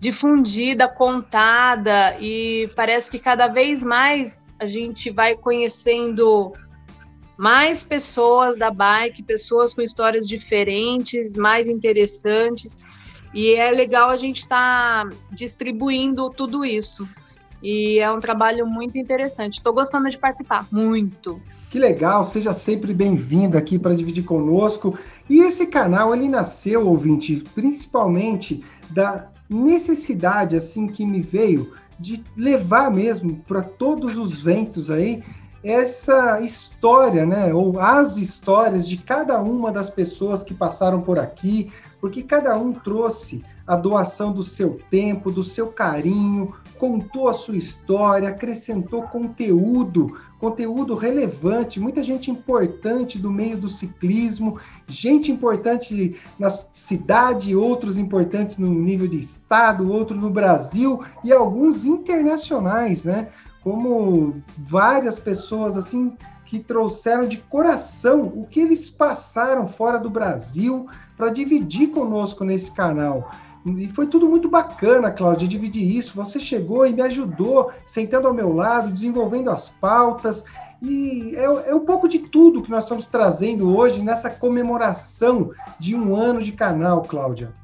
difundida, 0.00 0.88
contada, 0.88 2.18
e 2.18 2.68
parece 2.74 3.10
que 3.10 3.18
cada 3.18 3.46
vez 3.46 3.82
mais 3.82 4.48
a 4.58 4.66
gente 4.66 5.10
vai 5.10 5.36
conhecendo 5.36 6.52
mais 7.36 7.84
pessoas 7.84 8.56
da 8.56 8.70
bike, 8.70 9.22
pessoas 9.22 9.74
com 9.74 9.82
histórias 9.82 10.26
diferentes, 10.26 11.36
mais 11.36 11.68
interessantes. 11.68 12.84
E 13.34 13.54
é 13.54 13.70
legal 13.70 14.10
a 14.10 14.16
gente 14.16 14.40
estar 14.40 15.08
tá 15.08 15.16
distribuindo 15.30 16.30
tudo 16.30 16.64
isso. 16.64 17.08
E 17.62 18.00
é 18.00 18.10
um 18.10 18.18
trabalho 18.18 18.66
muito 18.66 18.98
interessante. 18.98 19.58
Estou 19.58 19.72
gostando 19.72 20.10
de 20.10 20.18
participar, 20.18 20.66
muito. 20.70 21.40
Que 21.70 21.78
legal, 21.78 22.24
seja 22.24 22.52
sempre 22.52 22.92
bem-vindo 22.92 23.56
aqui 23.56 23.78
para 23.78 23.94
dividir 23.94 24.24
conosco. 24.24 24.98
E 25.30 25.40
esse 25.40 25.66
canal, 25.66 26.14
ele 26.14 26.28
nasceu, 26.28 26.88
ouvinte, 26.88 27.42
principalmente 27.54 28.64
da 28.90 29.28
necessidade, 29.48 30.56
assim, 30.56 30.86
que 30.86 31.06
me 31.06 31.20
veio 31.20 31.72
de 31.98 32.22
levar 32.36 32.90
mesmo 32.90 33.36
para 33.46 33.62
todos 33.62 34.18
os 34.18 34.42
ventos 34.42 34.90
aí 34.90 35.22
essa 35.62 36.40
história, 36.40 37.24
né, 37.24 37.54
ou 37.54 37.78
as 37.78 38.16
histórias 38.16 38.88
de 38.88 38.96
cada 38.96 39.40
uma 39.40 39.70
das 39.70 39.88
pessoas 39.88 40.42
que 40.42 40.52
passaram 40.52 41.00
por 41.00 41.18
aqui, 41.20 41.70
porque 42.02 42.20
cada 42.20 42.58
um 42.58 42.72
trouxe 42.72 43.44
a 43.64 43.76
doação 43.76 44.32
do 44.32 44.42
seu 44.42 44.76
tempo, 44.90 45.30
do 45.30 45.44
seu 45.44 45.68
carinho, 45.68 46.52
contou 46.76 47.28
a 47.28 47.32
sua 47.32 47.56
história, 47.56 48.28
acrescentou 48.28 49.04
conteúdo, 49.04 50.18
conteúdo 50.40 50.96
relevante, 50.96 51.78
muita 51.78 52.02
gente 52.02 52.28
importante 52.28 53.20
do 53.20 53.30
meio 53.30 53.56
do 53.56 53.70
ciclismo, 53.70 54.58
gente 54.88 55.30
importante 55.30 56.20
na 56.40 56.50
cidade, 56.50 57.54
outros 57.54 57.96
importantes 57.96 58.58
no 58.58 58.68
nível 58.68 59.06
de 59.06 59.20
estado, 59.20 59.88
outros 59.88 60.20
no 60.20 60.28
Brasil 60.28 61.04
e 61.22 61.32
alguns 61.32 61.84
internacionais, 61.84 63.04
né? 63.04 63.28
Como 63.62 64.42
várias 64.58 65.20
pessoas 65.20 65.76
assim 65.76 66.16
que 66.52 66.58
trouxeram 66.58 67.26
de 67.26 67.38
coração 67.38 68.24
o 68.24 68.46
que 68.46 68.60
eles 68.60 68.90
passaram 68.90 69.66
fora 69.66 69.98
do 69.98 70.10
Brasil 70.10 70.86
para 71.16 71.30
dividir 71.30 71.88
conosco 71.88 72.44
nesse 72.44 72.70
canal. 72.70 73.30
E 73.64 73.88
foi 73.88 74.06
tudo 74.06 74.28
muito 74.28 74.50
bacana, 74.50 75.10
Cláudia, 75.10 75.48
dividir 75.48 75.82
isso. 75.96 76.14
Você 76.14 76.38
chegou 76.38 76.86
e 76.86 76.92
me 76.92 77.00
ajudou, 77.00 77.72
sentando 77.86 78.28
ao 78.28 78.34
meu 78.34 78.52
lado, 78.52 78.92
desenvolvendo 78.92 79.48
as 79.48 79.70
pautas. 79.70 80.44
E 80.82 81.32
é, 81.36 81.44
é, 81.70 81.74
um 81.74 81.86
pouco 81.86 82.06
de 82.06 82.18
tudo 82.18 82.62
que 82.62 82.70
nós 82.70 82.82
estamos 82.84 83.06
trazendo 83.06 83.74
hoje 83.74 84.02
nessa 84.02 84.28
comemoração 84.28 85.52
de 85.78 85.96
um 85.96 86.14
ano 86.14 86.42
de 86.42 86.52
canal, 86.52 87.00
Cláudia. 87.00 87.54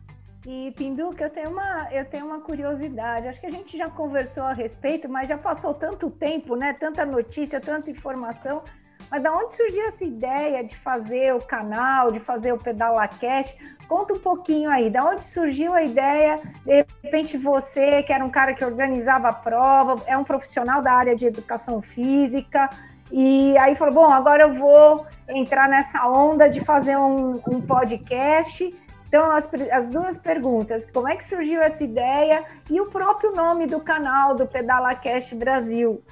E 0.47 0.73
Pinduca, 0.77 1.25
eu 1.25 1.31
tenho 1.31 1.51
uma, 1.51 1.89
eu 1.91 2.05
tenho 2.05 2.27
uma 2.27 2.41
curiosidade. 2.41 3.29
Acho 3.29 3.41
que 3.41 3.47
a 3.47 3.51
gente 3.51 3.77
já 3.77 3.91
conversou 3.91 4.45
a 4.45 4.53
respeito, 4.53 5.09
mas 5.09 5.29
já 5.29 5.37
passou 5.37 5.75
tanto 5.75 6.11
tempo, 6.11 6.57
né? 6.57 6.75
Tanta 6.79 7.05
notícia, 7.05 7.61
tanta 7.61 7.91
informação. 7.91 8.63
Mas 9.11 9.23
da 9.23 9.33
onde 9.35 9.57
surgiu 9.57 9.87
essa 9.87 10.05
ideia 10.05 10.63
de 10.63 10.77
fazer 10.77 11.35
o 11.35 11.39
canal, 11.39 12.13
de 12.13 12.21
fazer 12.21 12.53
o 12.53 12.59
Pedala 12.59 13.07
Cash? 13.09 13.55
Conta 13.89 14.15
um 14.15 14.19
pouquinho 14.19 14.71
aí, 14.71 14.91
da 14.91 15.05
onde 15.05 15.25
surgiu 15.25 15.73
a 15.73 15.83
ideia? 15.83 16.41
De 16.65 16.85
repente 17.03 17.37
você, 17.37 18.03
que 18.03 18.13
era 18.13 18.25
um 18.25 18.31
cara 18.31 18.55
que 18.55 18.65
organizava 18.65 19.29
a 19.29 19.33
prova, 19.33 19.97
é 20.07 20.17
um 20.17 20.25
profissional 20.25 20.83
da 20.83 20.93
área 20.93 21.17
de 21.17 21.27
educação 21.27 21.81
física, 21.81 22.69
e 23.11 23.57
aí 23.57 23.75
falou: 23.75 23.95
bom, 23.95 24.11
agora 24.11 24.45
eu 24.45 24.55
vou 24.55 25.07
entrar 25.29 25.69
nessa 25.69 26.07
onda 26.07 26.49
de 26.49 26.61
fazer 26.61 26.97
um, 26.97 27.41
um 27.51 27.61
podcast 27.61 28.75
então, 29.09 29.33
as, 29.33 29.49
as, 29.73 29.89
duas 29.89 30.19
perguntas: 30.19 30.87
como 30.93 31.09
é 31.09 31.17
que 31.17 31.27
surgiu 31.27 31.63
essa 31.63 31.83
ideia 31.83 32.45
e 32.71 32.79
o 32.79 32.87
próprio 32.87 33.35
nome 33.35 33.67
do 33.67 33.81
canal 33.81 34.35
do 34.35 34.47
PedalaCast 34.47 35.35
Brasil? 35.35 36.03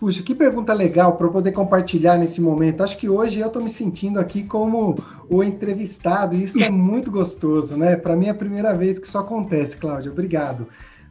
Puxa, 0.00 0.20
que 0.20 0.34
pergunta 0.34 0.72
legal 0.72 1.16
para 1.16 1.28
eu 1.28 1.30
poder 1.30 1.52
compartilhar 1.52 2.18
nesse 2.18 2.40
momento. 2.40 2.82
Acho 2.82 2.98
que 2.98 3.08
hoje 3.08 3.38
eu 3.38 3.46
estou 3.46 3.62
me 3.62 3.70
sentindo 3.70 4.18
aqui 4.18 4.42
como 4.42 4.96
o 5.30 5.44
entrevistado 5.44 6.34
e 6.34 6.42
isso 6.42 6.60
é 6.60 6.68
muito 6.68 7.08
gostoso, 7.08 7.76
né? 7.76 7.94
Para 7.94 8.16
mim 8.16 8.26
é 8.26 8.30
a 8.30 8.34
primeira 8.34 8.74
vez 8.74 8.98
que 8.98 9.06
isso 9.06 9.16
acontece, 9.16 9.76
Cláudia. 9.76 10.10
Obrigado. 10.10 10.66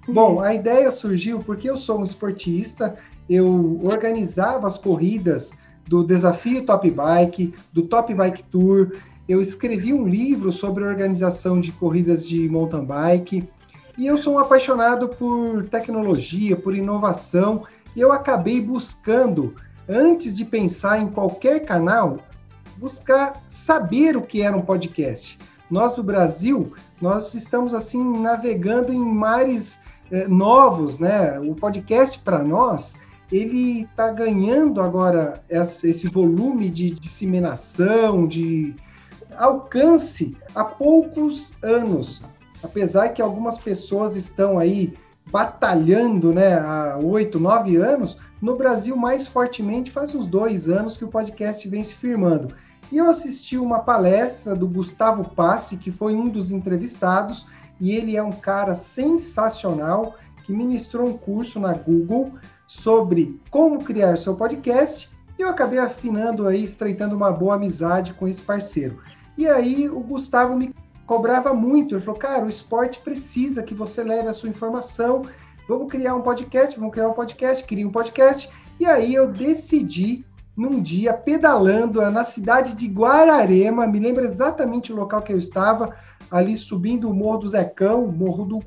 Bom, 0.09 0.41
a 0.41 0.53
ideia 0.53 0.91
surgiu 0.91 1.39
porque 1.39 1.69
eu 1.69 1.77
sou 1.77 2.01
um 2.01 2.03
esportista, 2.03 2.97
eu 3.29 3.79
organizava 3.81 4.67
as 4.67 4.77
corridas 4.77 5.53
do 5.87 6.03
Desafio 6.03 6.65
Top 6.65 6.89
Bike, 6.89 7.53
do 7.71 7.83
Top 7.83 8.13
Bike 8.13 8.43
Tour. 8.43 8.91
Eu 9.27 9.41
escrevi 9.41 9.93
um 9.93 10.07
livro 10.07 10.51
sobre 10.51 10.83
organização 10.83 11.59
de 11.59 11.71
corridas 11.71 12.27
de 12.27 12.49
mountain 12.49 12.85
bike. 12.85 13.47
E 13.97 14.07
eu 14.07 14.17
sou 14.17 14.35
um 14.35 14.39
apaixonado 14.39 15.09
por 15.09 15.67
tecnologia, 15.69 16.55
por 16.55 16.75
inovação, 16.75 17.65
e 17.95 17.99
eu 17.99 18.11
acabei 18.11 18.61
buscando, 18.61 19.53
antes 19.87 20.35
de 20.35 20.45
pensar 20.45 21.01
em 21.01 21.07
qualquer 21.07 21.65
canal, 21.65 22.15
buscar 22.77 23.43
saber 23.47 24.15
o 24.15 24.21
que 24.21 24.41
era 24.41 24.55
um 24.55 24.61
podcast. 24.61 25.37
Nós 25.69 25.93
do 25.93 26.03
Brasil, 26.03 26.73
nós 27.01 27.33
estamos 27.33 27.73
assim 27.73 28.03
navegando 28.19 28.93
em 28.93 28.99
mares 28.99 29.79
eh, 30.11 30.27
novos, 30.27 30.97
né? 30.97 31.39
O 31.39 31.55
podcast 31.55 32.19
para 32.19 32.39
nós 32.39 32.93
ele 33.31 33.83
está 33.83 34.11
ganhando 34.11 34.81
agora 34.81 35.41
esse 35.49 36.07
volume 36.07 36.69
de 36.69 36.91
disseminação, 36.91 38.27
de 38.27 38.75
alcance 39.37 40.35
há 40.53 40.63
poucos 40.63 41.53
anos. 41.63 42.21
Apesar 42.61 43.09
que 43.09 43.21
algumas 43.21 43.57
pessoas 43.57 44.15
estão 44.15 44.59
aí 44.59 44.93
batalhando 45.31 46.33
né, 46.33 46.59
há 46.59 46.99
oito, 47.01 47.39
nove 47.39 47.77
anos, 47.77 48.17
no 48.41 48.57
Brasil 48.57 48.97
mais 48.97 49.25
fortemente 49.25 49.91
faz 49.91 50.13
uns 50.13 50.25
dois 50.25 50.67
anos 50.67 50.97
que 50.97 51.05
o 51.05 51.07
podcast 51.07 51.67
vem 51.69 51.83
se 51.83 51.95
firmando. 51.95 52.53
E 52.91 52.97
eu 52.97 53.09
assisti 53.09 53.57
uma 53.57 53.79
palestra 53.79 54.53
do 54.53 54.67
Gustavo 54.67 55.29
Passi, 55.29 55.77
que 55.77 55.91
foi 55.91 56.13
um 56.13 56.25
dos 56.25 56.51
entrevistados, 56.51 57.47
e 57.79 57.95
ele 57.95 58.17
é 58.17 58.21
um 58.21 58.31
cara 58.31 58.75
sensacional 58.75 60.15
que 60.43 60.51
ministrou 60.51 61.07
um 61.07 61.17
curso 61.17 61.59
na 61.59 61.73
Google 61.73 62.33
sobre 62.71 63.37
como 63.49 63.83
criar 63.83 64.17
seu 64.17 64.33
podcast 64.33 65.11
e 65.37 65.41
eu 65.41 65.49
acabei 65.49 65.77
afinando 65.77 66.47
aí, 66.47 66.63
estreitando 66.63 67.13
uma 67.13 67.29
boa 67.29 67.55
amizade 67.55 68.13
com 68.13 68.29
esse 68.29 68.41
parceiro. 68.41 68.99
E 69.37 69.45
aí 69.45 69.89
o 69.89 69.99
Gustavo 69.99 70.55
me 70.55 70.73
cobrava 71.05 71.53
muito, 71.53 71.95
ele 71.95 72.01
falou, 72.01 72.17
cara, 72.17 72.45
o 72.45 72.49
esporte 72.49 73.01
precisa 73.01 73.61
que 73.61 73.73
você 73.73 74.01
leve 74.01 74.29
a 74.29 74.33
sua 74.33 74.47
informação, 74.47 75.21
vamos 75.67 75.91
criar 75.91 76.15
um 76.15 76.21
podcast, 76.21 76.79
vamos 76.79 76.93
criar 76.93 77.09
um 77.09 77.13
podcast, 77.13 77.65
queria 77.65 77.85
um 77.85 77.91
podcast, 77.91 78.49
e 78.79 78.85
aí 78.85 79.13
eu 79.13 79.27
decidi 79.29 80.25
num 80.55 80.81
dia 80.81 81.13
pedalando 81.13 81.99
na 82.09 82.23
cidade 82.23 82.73
de 82.73 82.87
Guararema, 82.87 83.85
me 83.85 83.99
lembro 83.99 84.23
exatamente 84.23 84.93
o 84.93 84.95
local 84.95 85.21
que 85.21 85.33
eu 85.33 85.37
estava, 85.37 85.93
ali 86.31 86.55
subindo 86.55 87.09
o 87.09 87.13
Morro 87.13 87.39
do 87.39 87.47
Zecão, 87.49 88.07
Morro 88.07 88.45
do 88.45 88.59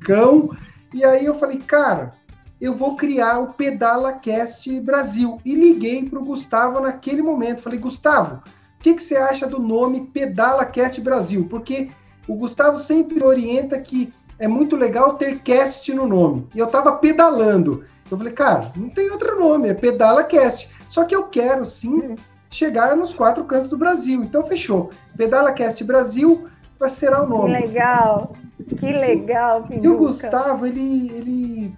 Cão, 0.00 0.48
e 0.94 1.04
aí 1.04 1.24
eu 1.24 1.34
falei, 1.34 1.58
cara, 1.58 2.21
eu 2.62 2.76
vou 2.76 2.94
criar 2.94 3.40
o 3.40 3.52
Pedala 3.54 4.12
Cast 4.12 4.80
Brasil. 4.80 5.40
E 5.44 5.52
liguei 5.52 6.08
para 6.08 6.20
o 6.20 6.24
Gustavo 6.24 6.78
naquele 6.78 7.20
momento. 7.20 7.60
Falei, 7.60 7.76
Gustavo, 7.76 8.36
o 8.36 8.42
que, 8.78 8.94
que 8.94 9.02
você 9.02 9.16
acha 9.16 9.48
do 9.48 9.58
nome 9.58 10.06
Pedala 10.06 10.64
Cast 10.64 11.00
Brasil? 11.00 11.48
Porque 11.50 11.88
o 12.28 12.36
Gustavo 12.36 12.78
sempre 12.78 13.20
orienta 13.24 13.76
que 13.80 14.14
é 14.38 14.46
muito 14.46 14.76
legal 14.76 15.14
ter 15.14 15.40
cast 15.40 15.92
no 15.92 16.06
nome. 16.06 16.46
E 16.54 16.60
eu 16.60 16.66
estava 16.66 16.92
pedalando. 16.92 17.84
Eu 18.08 18.16
falei, 18.16 18.32
cara, 18.32 18.70
não 18.76 18.88
tem 18.88 19.10
outro 19.10 19.40
nome, 19.40 19.68
é 19.68 19.74
Pedala 19.74 20.22
Cast. 20.22 20.70
Só 20.88 21.04
que 21.04 21.16
eu 21.16 21.24
quero 21.24 21.64
sim 21.64 22.14
chegar 22.48 22.94
nos 22.94 23.12
quatro 23.12 23.42
cantos 23.42 23.70
do 23.70 23.78
Brasil. 23.78 24.22
Então 24.22 24.44
fechou. 24.44 24.90
Pedala 25.16 25.52
Cast 25.52 25.82
Brasil 25.82 26.46
vai 26.78 26.90
ser 26.90 27.12
o 27.12 27.26
nome. 27.26 27.56
Que 27.56 27.66
legal, 27.66 28.32
que 28.78 28.92
legal. 28.92 29.66
E 29.68 29.88
o 29.88 29.96
Gustavo, 29.96 30.64
ele, 30.64 31.10
ele 31.12 31.74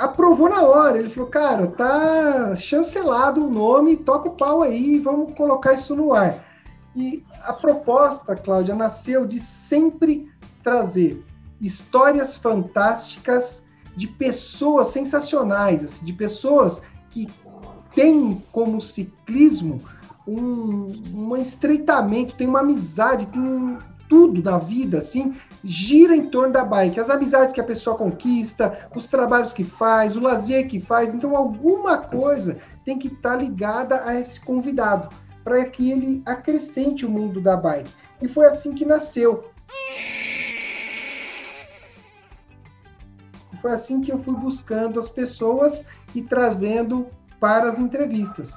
aprovou 0.00 0.48
na 0.48 0.62
hora. 0.62 0.98
Ele 0.98 1.10
falou, 1.10 1.28
cara, 1.28 1.66
tá 1.66 2.56
chancelado 2.56 3.46
o 3.46 3.50
nome, 3.50 3.96
toca 3.96 4.28
o 4.28 4.34
pau 4.34 4.62
aí, 4.62 4.98
vamos 4.98 5.34
colocar 5.34 5.74
isso 5.74 5.94
no 5.94 6.14
ar. 6.14 6.42
E 6.96 7.22
a 7.44 7.52
proposta, 7.52 8.34
Cláudia, 8.34 8.74
nasceu 8.74 9.26
de 9.26 9.38
sempre 9.38 10.28
trazer 10.64 11.24
histórias 11.60 12.36
fantásticas 12.36 13.64
de 13.96 14.06
pessoas 14.06 14.88
sensacionais, 14.88 15.84
assim, 15.84 16.04
de 16.04 16.12
pessoas 16.12 16.80
que 17.10 17.28
têm 17.94 18.42
como 18.50 18.80
ciclismo 18.80 19.80
um, 20.26 20.92
um 21.14 21.36
estreitamento, 21.36 22.34
tem 22.34 22.48
uma 22.48 22.60
amizade, 22.60 23.26
tem 23.26 23.78
tudo 24.10 24.42
da 24.42 24.58
vida, 24.58 24.98
assim, 24.98 25.36
gira 25.62 26.16
em 26.16 26.28
torno 26.28 26.52
da 26.52 26.64
bike. 26.64 26.98
As 26.98 27.08
amizades 27.08 27.54
que 27.54 27.60
a 27.60 27.64
pessoa 27.64 27.96
conquista, 27.96 28.90
os 28.94 29.06
trabalhos 29.06 29.52
que 29.52 29.62
faz, 29.62 30.16
o 30.16 30.20
lazer 30.20 30.66
que 30.66 30.80
faz. 30.80 31.14
Então, 31.14 31.36
alguma 31.36 31.96
coisa 31.96 32.56
tem 32.84 32.98
que 32.98 33.06
estar 33.06 33.30
tá 33.30 33.36
ligada 33.36 34.04
a 34.04 34.18
esse 34.18 34.40
convidado, 34.40 35.08
para 35.44 35.64
que 35.64 35.92
ele 35.92 36.22
acrescente 36.26 37.06
o 37.06 37.10
mundo 37.10 37.40
da 37.40 37.56
bike. 37.56 37.88
E 38.20 38.26
foi 38.26 38.46
assim 38.46 38.72
que 38.72 38.84
nasceu. 38.84 39.48
Foi 43.62 43.70
assim 43.70 44.00
que 44.00 44.10
eu 44.10 44.18
fui 44.18 44.34
buscando 44.34 44.98
as 44.98 45.08
pessoas 45.08 45.86
e 46.14 46.22
trazendo 46.22 47.06
para 47.38 47.70
as 47.70 47.78
entrevistas. 47.78 48.52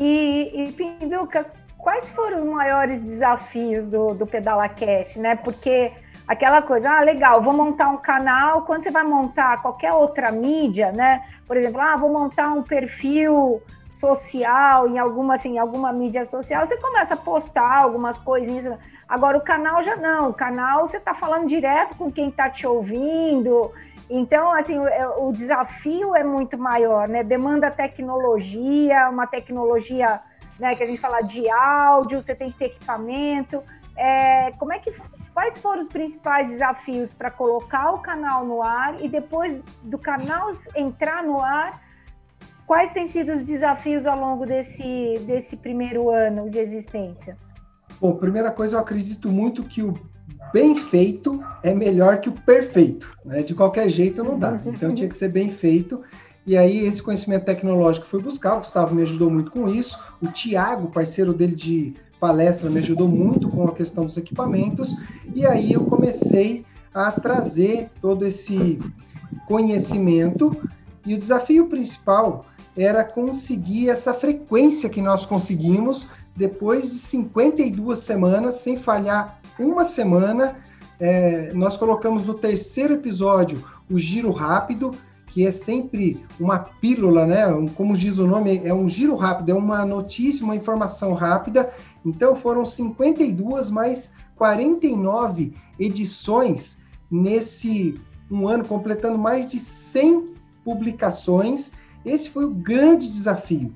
E, 0.00 0.50
e 0.54 0.72
Pinduca, 0.72 1.50
quais 1.86 2.08
foram 2.08 2.38
os 2.38 2.44
maiores 2.44 2.98
desafios 2.98 3.86
do, 3.86 4.12
do 4.12 4.26
Pedala 4.26 4.68
Cash, 4.68 5.14
né? 5.14 5.36
Porque 5.36 5.92
aquela 6.26 6.60
coisa, 6.60 6.90
ah, 6.90 7.00
legal, 7.00 7.40
vou 7.40 7.52
montar 7.52 7.90
um 7.90 7.96
canal, 7.96 8.62
quando 8.62 8.82
você 8.82 8.90
vai 8.90 9.04
montar 9.04 9.62
qualquer 9.62 9.92
outra 9.92 10.32
mídia, 10.32 10.90
né? 10.90 11.22
Por 11.46 11.56
exemplo, 11.56 11.80
ah, 11.80 11.96
vou 11.96 12.12
montar 12.12 12.48
um 12.48 12.60
perfil 12.60 13.62
social 13.94 14.88
em 14.88 14.98
alguma 14.98 15.36
assim, 15.36 15.58
alguma 15.58 15.92
mídia 15.92 16.26
social, 16.26 16.66
você 16.66 16.76
começa 16.76 17.14
a 17.14 17.16
postar 17.16 17.84
algumas 17.84 18.18
coisinhas. 18.18 18.76
Agora 19.08 19.38
o 19.38 19.40
canal 19.40 19.80
já 19.84 19.94
não, 19.94 20.30
o 20.30 20.34
canal 20.34 20.88
você 20.88 20.96
está 20.96 21.14
falando 21.14 21.46
direto 21.46 21.96
com 21.96 22.10
quem 22.10 22.26
está 22.26 22.50
te 22.50 22.66
ouvindo. 22.66 23.70
Então, 24.10 24.50
assim, 24.50 24.76
o, 24.76 24.88
é, 24.88 25.06
o, 25.18 25.30
desafio 25.30 26.16
é 26.16 26.24
muito 26.24 26.58
maior, 26.58 27.06
né? 27.06 27.22
Demanda 27.22 27.70
tecnologia, 27.70 29.08
uma 29.08 29.28
tecnologia 29.28 30.20
né, 30.58 30.74
que 30.74 30.82
a 30.82 30.86
gente 30.86 31.00
fala 31.00 31.20
de 31.20 31.48
áudio, 31.50 32.20
você 32.20 32.34
tem 32.34 32.50
que 32.50 32.58
ter 32.58 32.64
equipamento. 32.66 33.62
É, 33.96 34.52
como 34.52 34.72
é 34.72 34.78
que 34.78 34.92
quais 35.32 35.58
foram 35.58 35.82
os 35.82 35.88
principais 35.88 36.48
desafios 36.48 37.12
para 37.12 37.30
colocar 37.30 37.92
o 37.92 37.98
canal 37.98 38.44
no 38.44 38.62
ar 38.62 39.02
e 39.02 39.08
depois 39.08 39.58
do 39.82 39.98
canal 39.98 40.50
entrar 40.74 41.22
no 41.22 41.42
ar, 41.42 41.78
quais 42.66 42.90
têm 42.92 43.06
sido 43.06 43.32
os 43.32 43.44
desafios 43.44 44.06
ao 44.06 44.18
longo 44.18 44.46
desse, 44.46 45.18
desse 45.26 45.56
primeiro 45.58 46.10
ano 46.10 46.48
de 46.48 46.58
existência? 46.58 47.36
Bom, 48.00 48.16
primeira 48.16 48.50
coisa, 48.50 48.76
eu 48.76 48.80
acredito 48.80 49.30
muito 49.30 49.62
que 49.62 49.82
o 49.82 49.92
bem 50.52 50.74
feito 50.74 51.44
é 51.62 51.74
melhor 51.74 52.18
que 52.20 52.28
o 52.28 52.32
perfeito. 52.32 53.14
Né? 53.24 53.42
De 53.42 53.54
qualquer 53.54 53.88
jeito 53.88 54.24
não 54.24 54.38
dá. 54.38 54.58
Então 54.64 54.94
tinha 54.94 55.08
que 55.08 55.16
ser 55.16 55.28
bem 55.28 55.50
feito. 55.50 56.02
E 56.46 56.56
aí, 56.56 56.86
esse 56.86 57.02
conhecimento 57.02 57.44
tecnológico 57.44 58.06
foi 58.06 58.22
buscar, 58.22 58.54
o 58.54 58.60
Gustavo 58.60 58.94
me 58.94 59.02
ajudou 59.02 59.30
muito 59.30 59.50
com 59.50 59.68
isso, 59.68 59.98
o 60.22 60.28
Tiago, 60.28 60.88
parceiro 60.88 61.32
dele 61.32 61.56
de 61.56 61.94
palestra, 62.20 62.70
me 62.70 62.78
ajudou 62.78 63.08
muito 63.08 63.48
com 63.48 63.64
a 63.64 63.74
questão 63.74 64.06
dos 64.06 64.16
equipamentos, 64.16 64.94
e 65.34 65.44
aí 65.44 65.72
eu 65.72 65.84
comecei 65.84 66.64
a 66.94 67.10
trazer 67.10 67.90
todo 68.00 68.24
esse 68.24 68.78
conhecimento, 69.46 70.52
e 71.04 71.14
o 71.14 71.18
desafio 71.18 71.66
principal 71.66 72.46
era 72.76 73.02
conseguir 73.02 73.88
essa 73.88 74.14
frequência 74.14 74.88
que 74.88 75.02
nós 75.02 75.26
conseguimos 75.26 76.06
depois 76.36 76.90
de 76.90 76.96
52 76.96 77.98
semanas, 77.98 78.56
sem 78.56 78.76
falhar 78.76 79.40
uma 79.58 79.84
semana. 79.84 80.56
É, 81.00 81.52
nós 81.54 81.76
colocamos 81.76 82.26
no 82.26 82.34
terceiro 82.34 82.94
episódio 82.94 83.64
o 83.90 83.98
giro 83.98 84.30
rápido, 84.30 84.92
que 85.36 85.46
é 85.46 85.52
sempre 85.52 86.24
uma 86.40 86.60
pílula, 86.60 87.26
né? 87.26 87.42
Como 87.74 87.94
diz 87.94 88.16
o 88.16 88.26
nome, 88.26 88.58
é 88.64 88.72
um 88.72 88.88
giro 88.88 89.14
rápido, 89.16 89.50
é 89.50 89.54
uma 89.54 89.84
notícia, 89.84 90.42
uma 90.42 90.56
informação 90.56 91.12
rápida. 91.12 91.70
Então 92.06 92.34
foram 92.34 92.64
52 92.64 93.68
mais 93.68 94.14
49 94.36 95.52
edições 95.78 96.78
nesse 97.10 98.00
um 98.30 98.48
ano, 98.48 98.64
completando 98.64 99.18
mais 99.18 99.50
de 99.50 99.58
100 99.58 100.32
publicações. 100.64 101.70
Esse 102.02 102.30
foi 102.30 102.46
o 102.46 102.54
grande 102.54 103.06
desafio. 103.06 103.74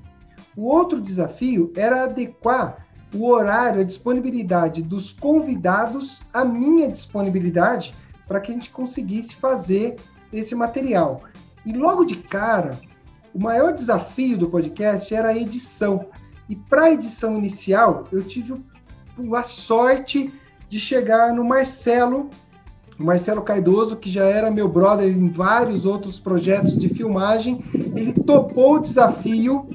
O 0.57 0.63
outro 0.63 0.99
desafio 0.99 1.71
era 1.75 2.05
adequar 2.05 2.87
o 3.13 3.27
horário, 3.27 3.81
a 3.81 3.85
disponibilidade 3.85 4.81
dos 4.81 5.13
convidados 5.13 6.23
à 6.33 6.43
minha 6.43 6.89
disponibilidade 6.89 7.93
para 8.27 8.39
que 8.39 8.51
a 8.51 8.55
gente 8.55 8.71
conseguisse 8.71 9.35
fazer 9.35 9.97
esse 10.33 10.55
material. 10.55 11.21
E 11.65 11.73
logo 11.73 12.05
de 12.05 12.15
cara, 12.15 12.79
o 13.33 13.41
maior 13.41 13.73
desafio 13.73 14.37
do 14.37 14.49
podcast 14.49 15.13
era 15.13 15.29
a 15.29 15.37
edição. 15.37 16.07
E 16.49 16.55
para 16.55 16.83
a 16.83 16.91
edição 16.91 17.37
inicial, 17.37 18.03
eu 18.11 18.23
tive 18.23 18.55
a 19.35 19.43
sorte 19.43 20.33
de 20.67 20.79
chegar 20.79 21.33
no 21.33 21.43
Marcelo, 21.43 22.29
o 22.99 23.03
Marcelo 23.03 23.41
Cardoso, 23.41 23.95
que 23.95 24.09
já 24.09 24.25
era 24.25 24.51
meu 24.51 24.67
brother 24.67 25.07
em 25.07 25.29
vários 25.29 25.85
outros 25.85 26.19
projetos 26.19 26.77
de 26.77 26.89
filmagem. 26.89 27.63
Ele 27.73 28.13
topou 28.13 28.75
o 28.75 28.79
desafio 28.79 29.67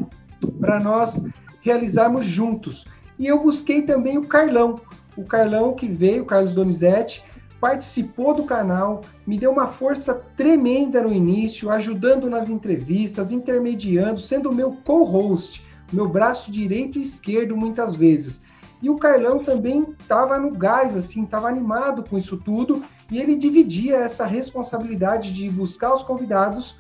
para 0.61 0.81
nós 0.81 1.23
realizarmos 1.61 2.25
juntos. 2.25 2.85
E 3.19 3.27
eu 3.27 3.43
busquei 3.43 3.83
também 3.83 4.19
o 4.19 4.27
Carlão, 4.27 4.77
o 5.17 5.25
Carlão 5.25 5.75
que 5.75 5.87
veio, 5.87 6.23
o 6.23 6.27
Carlos 6.27 6.53
Donizete, 6.53 7.25
participou 7.61 8.35
do 8.35 8.45
canal, 8.45 9.03
me 9.27 9.39
deu 9.39 9.51
uma 9.51 9.67
força 9.67 10.15
tremenda 10.37 11.03
no 11.03 11.13
início, 11.13 11.71
ajudando 11.71 12.29
nas 12.29 12.51
entrevistas, 12.51 13.33
intermediando, 13.33 14.21
sendo 14.21 14.53
meu 14.53 14.73
co-host, 14.85 15.65
meu 15.93 16.09
braço 16.09 16.51
direito 16.51 16.99
e 16.99 17.03
esquerdo 17.03 17.57
muitas 17.57 17.95
vezes. 17.95 18.43
E 18.83 18.91
o 18.91 18.97
Carlão 18.97 19.43
também 19.43 19.87
estava 19.99 20.39
no 20.39 20.51
gás, 20.51 20.95
assim, 20.95 21.25
estava 21.25 21.49
animado 21.49 22.05
com 22.09 22.19
isso 22.19 22.37
tudo, 22.37 22.83
e 23.11 23.19
ele 23.19 23.37
dividia 23.37 23.97
essa 23.97 24.27
responsabilidade 24.27 25.33
de 25.33 25.49
buscar 25.49 25.95
os 25.95 26.03
convidados, 26.03 26.77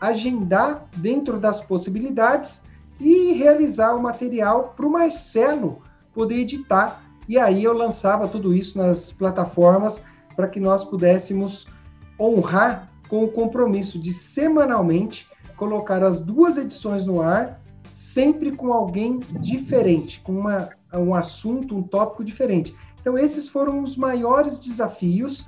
agendar 0.00 0.86
dentro 0.96 1.38
das 1.38 1.60
possibilidades 1.60 2.62
e 3.00 3.32
realizar 3.32 3.94
o 3.94 4.02
material 4.02 4.74
para 4.76 4.86
o 4.86 4.90
Marcelo 4.90 5.82
poder 6.12 6.40
editar. 6.40 7.02
E 7.28 7.38
aí 7.38 7.62
eu 7.62 7.72
lançava 7.72 8.26
tudo 8.26 8.52
isso 8.54 8.78
nas 8.78 9.12
plataformas 9.12 10.02
para 10.36 10.46
que 10.46 10.60
nós 10.60 10.84
pudéssemos 10.84 11.66
honrar 12.20 12.88
com 13.08 13.24
o 13.24 13.28
compromisso 13.28 13.98
de 13.98 14.12
semanalmente 14.12 15.26
colocar 15.56 16.02
as 16.02 16.20
duas 16.20 16.56
edições 16.56 17.04
no 17.04 17.22
ar, 17.22 17.60
sempre 17.94 18.54
com 18.54 18.72
alguém 18.72 19.20
diferente, 19.40 20.20
com 20.20 20.32
uma, 20.32 20.68
um 20.92 21.14
assunto, 21.14 21.76
um 21.76 21.82
tópico 21.82 22.22
diferente. 22.22 22.74
Então, 23.00 23.16
esses 23.16 23.48
foram 23.48 23.82
os 23.82 23.96
maiores 23.96 24.58
desafios. 24.58 25.46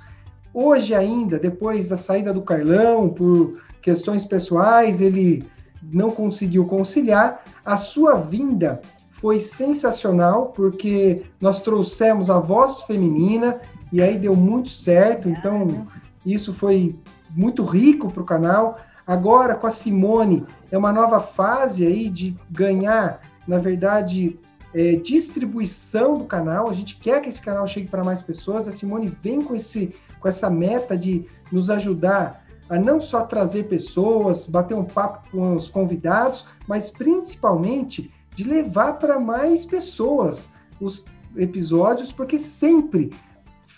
Hoje, 0.53 0.95
ainda, 0.95 1.37
depois 1.37 1.89
da 1.89 1.97
saída 1.97 2.33
do 2.33 2.41
Carlão, 2.41 3.09
por 3.09 3.61
questões 3.81 4.25
pessoais, 4.25 4.99
ele 4.99 5.43
não 5.83 6.09
conseguiu 6.09 6.65
conciliar. 6.65 7.43
A 7.63 7.77
sua 7.77 8.15
vinda 8.15 8.81
foi 9.11 9.39
sensacional, 9.41 10.47
porque 10.47 11.23
nós 11.39 11.59
trouxemos 11.59 12.29
a 12.29 12.39
voz 12.39 12.81
feminina 12.81 13.59
e 13.91 14.01
aí 14.01 14.17
deu 14.17 14.35
muito 14.35 14.69
certo. 14.69 15.29
Então, 15.29 15.87
isso 16.25 16.53
foi 16.53 16.95
muito 17.31 17.63
rico 17.63 18.11
para 18.11 18.21
o 18.21 18.25
canal. 18.25 18.77
Agora, 19.05 19.55
com 19.55 19.67
a 19.67 19.71
Simone, 19.71 20.45
é 20.71 20.77
uma 20.77 20.93
nova 20.93 21.19
fase 21.19 21.85
aí 21.85 22.09
de 22.09 22.35
ganhar, 22.49 23.21
na 23.47 23.57
verdade, 23.57 24.39
é, 24.73 24.95
distribuição 24.97 26.17
do 26.17 26.25
canal. 26.25 26.69
A 26.69 26.73
gente 26.73 26.97
quer 26.97 27.21
que 27.21 27.29
esse 27.29 27.41
canal 27.41 27.65
chegue 27.65 27.87
para 27.87 28.03
mais 28.03 28.21
pessoas. 28.21 28.67
A 28.67 28.71
Simone 28.71 29.11
vem 29.21 29.41
com, 29.41 29.55
esse, 29.55 29.95
com 30.19 30.27
essa 30.27 30.49
meta 30.49 30.97
de 30.97 31.25
nos 31.51 31.69
ajudar 31.69 32.45
a 32.69 32.77
não 32.77 33.01
só 33.01 33.21
trazer 33.21 33.63
pessoas, 33.63 34.45
bater 34.45 34.75
um 34.75 34.85
papo 34.85 35.27
com 35.31 35.55
os 35.55 35.69
convidados, 35.69 36.45
mas 36.67 36.91
principalmente 36.91 38.13
de 38.35 38.43
levar 38.43 38.93
para 38.99 39.19
mais 39.19 39.65
pessoas 39.65 40.49
os 40.79 41.03
episódios, 41.35 42.11
porque 42.11 42.37
sempre 42.37 43.11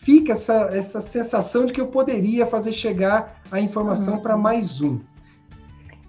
fica 0.02 0.34
essa, 0.34 0.70
essa 0.74 1.00
sensação 1.00 1.66
de 1.66 1.74
que 1.74 1.82
eu 1.82 1.88
poderia 1.88 2.46
fazer 2.46 2.72
chegar 2.72 3.36
a 3.52 3.60
informação 3.60 4.16
uhum. 4.16 4.22
para 4.22 4.38
mais 4.38 4.82
um. 4.82 5.00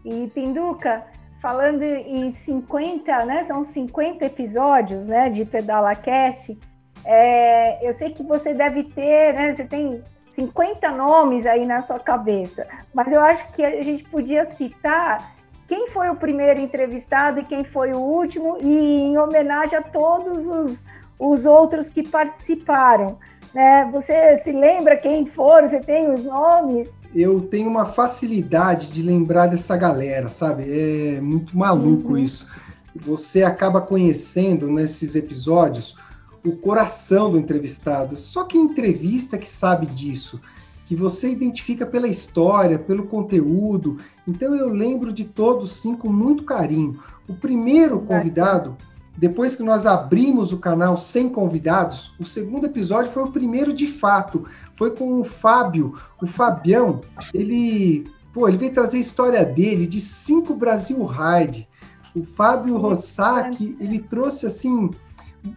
E 0.05 0.27
Pinduca, 0.35 1.05
falando 1.41 1.83
em 1.83 2.33
50, 2.33 3.25
né? 3.25 3.45
São 3.45 3.65
50 3.65 4.25
episódios 4.25 5.07
né, 5.07 5.31
de 5.31 5.45
Pedala 5.45 5.95
Cast. 5.95 6.59
É, 7.05 7.87
eu 7.87 7.93
sei 7.93 8.11
que 8.11 8.23
você 8.23 8.55
deve 8.55 8.85
ter, 8.85 9.35
né? 9.35 9.55
Você 9.55 9.65
tem 9.65 10.03
50 10.35 10.91
nomes 10.91 11.47
aí 11.47 11.67
na 11.67 11.83
sua 11.83 11.99
cabeça, 11.99 12.63
mas 12.95 13.13
eu 13.13 13.21
acho 13.21 13.53
que 13.53 13.63
a 13.63 13.83
gente 13.83 14.09
podia 14.09 14.47
citar 14.53 15.33
quem 15.69 15.89
foi 15.89 16.09
o 16.09 16.17
primeiro 16.17 16.61
entrevistado 16.61 17.41
e 17.41 17.45
quem 17.45 17.65
foi 17.65 17.93
o 17.93 17.99
último, 17.99 18.57
e 18.61 19.03
em 19.03 19.19
homenagem 19.19 19.79
a 19.79 19.83
todos 19.83 20.47
os, 20.47 20.87
os 21.19 21.47
outros 21.47 21.89
que 21.89 22.03
participaram. 22.07 23.19
Né? 23.55 23.89
Você 23.93 24.39
se 24.39 24.51
lembra 24.51 24.97
quem 24.97 25.27
foram? 25.27 25.69
Você 25.69 25.81
tem 25.81 26.11
os 26.13 26.25
nomes? 26.25 26.97
Eu 27.15 27.41
tenho 27.41 27.69
uma 27.69 27.85
facilidade 27.85 28.89
de 28.89 29.03
lembrar 29.03 29.47
dessa 29.47 29.77
galera, 29.77 30.29
sabe? 30.29 30.65
É 30.69 31.21
muito 31.21 31.57
maluco 31.57 32.13
uhum. 32.13 32.19
isso. 32.19 32.47
Você 32.95 33.43
acaba 33.43 33.81
conhecendo 33.81 34.71
nesses 34.71 35.15
episódios 35.15 35.97
o 36.45 36.53
coração 36.53 37.31
do 37.31 37.39
entrevistado. 37.39 38.17
Só 38.17 38.45
que 38.45 38.59
entrevista 38.59 39.39
que 39.39 39.49
sabe 39.49 39.87
disso, 39.87 40.41
que 40.87 40.97
você 40.97 41.31
identifica 41.31 41.87
pela 41.87 42.09
história, 42.09 42.79
pelo 42.79 43.07
conteúdo. 43.07 43.99
Então 44.27 44.55
eu 44.55 44.67
lembro 44.69 45.13
de 45.13 45.25
todos 45.25 45.77
sim 45.77 45.95
com 45.95 46.11
muito 46.11 46.45
carinho. 46.45 47.01
O 47.29 47.35
primeiro 47.35 48.01
convidado, 48.01 48.77
depois 49.17 49.55
que 49.55 49.63
nós 49.63 49.87
abrimos 49.87 50.53
o 50.53 50.59
canal 50.59 50.97
sem 50.97 51.29
convidados, 51.29 52.13
o 52.19 52.25
segundo 52.25 52.67
episódio 52.67 53.13
foi 53.13 53.23
o 53.23 53.31
primeiro 53.31 53.73
de 53.73 53.87
fato. 53.87 54.47
Foi 54.77 54.91
com 54.91 55.21
o 55.21 55.25
Fábio, 55.25 55.95
o 56.21 56.27
Fabião. 56.27 57.01
Ele, 57.35 58.07
pô, 58.33 58.49
ele 58.49 58.59
veio 58.59 58.73
trazer 58.73 58.97
a 58.97 59.01
história 59.01 59.45
dele 59.45 59.87
de 59.87 60.01
cinco 60.01 60.55
Brasil 60.55 61.05
Ride 61.05 61.69
O 62.15 62.25
Fábio 62.25 62.77
Rossac, 62.79 63.77
ele 63.79 63.99
trouxe 63.99 64.47
assim 64.47 64.91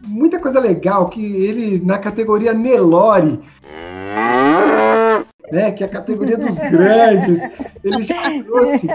muita 0.06 0.40
coisa 0.40 0.60
legal 0.60 1.10
que 1.10 1.24
ele 1.24 1.80
na 1.80 1.98
categoria 1.98 2.54
Nelore, 2.54 3.40
né, 5.52 5.72
que 5.72 5.84
é 5.84 5.88
a 5.88 5.90
categoria 5.90 6.38
dos 6.38 6.58
grandes, 6.58 7.40
ele 7.84 8.04
já 8.04 8.44
trouxe 8.44 8.88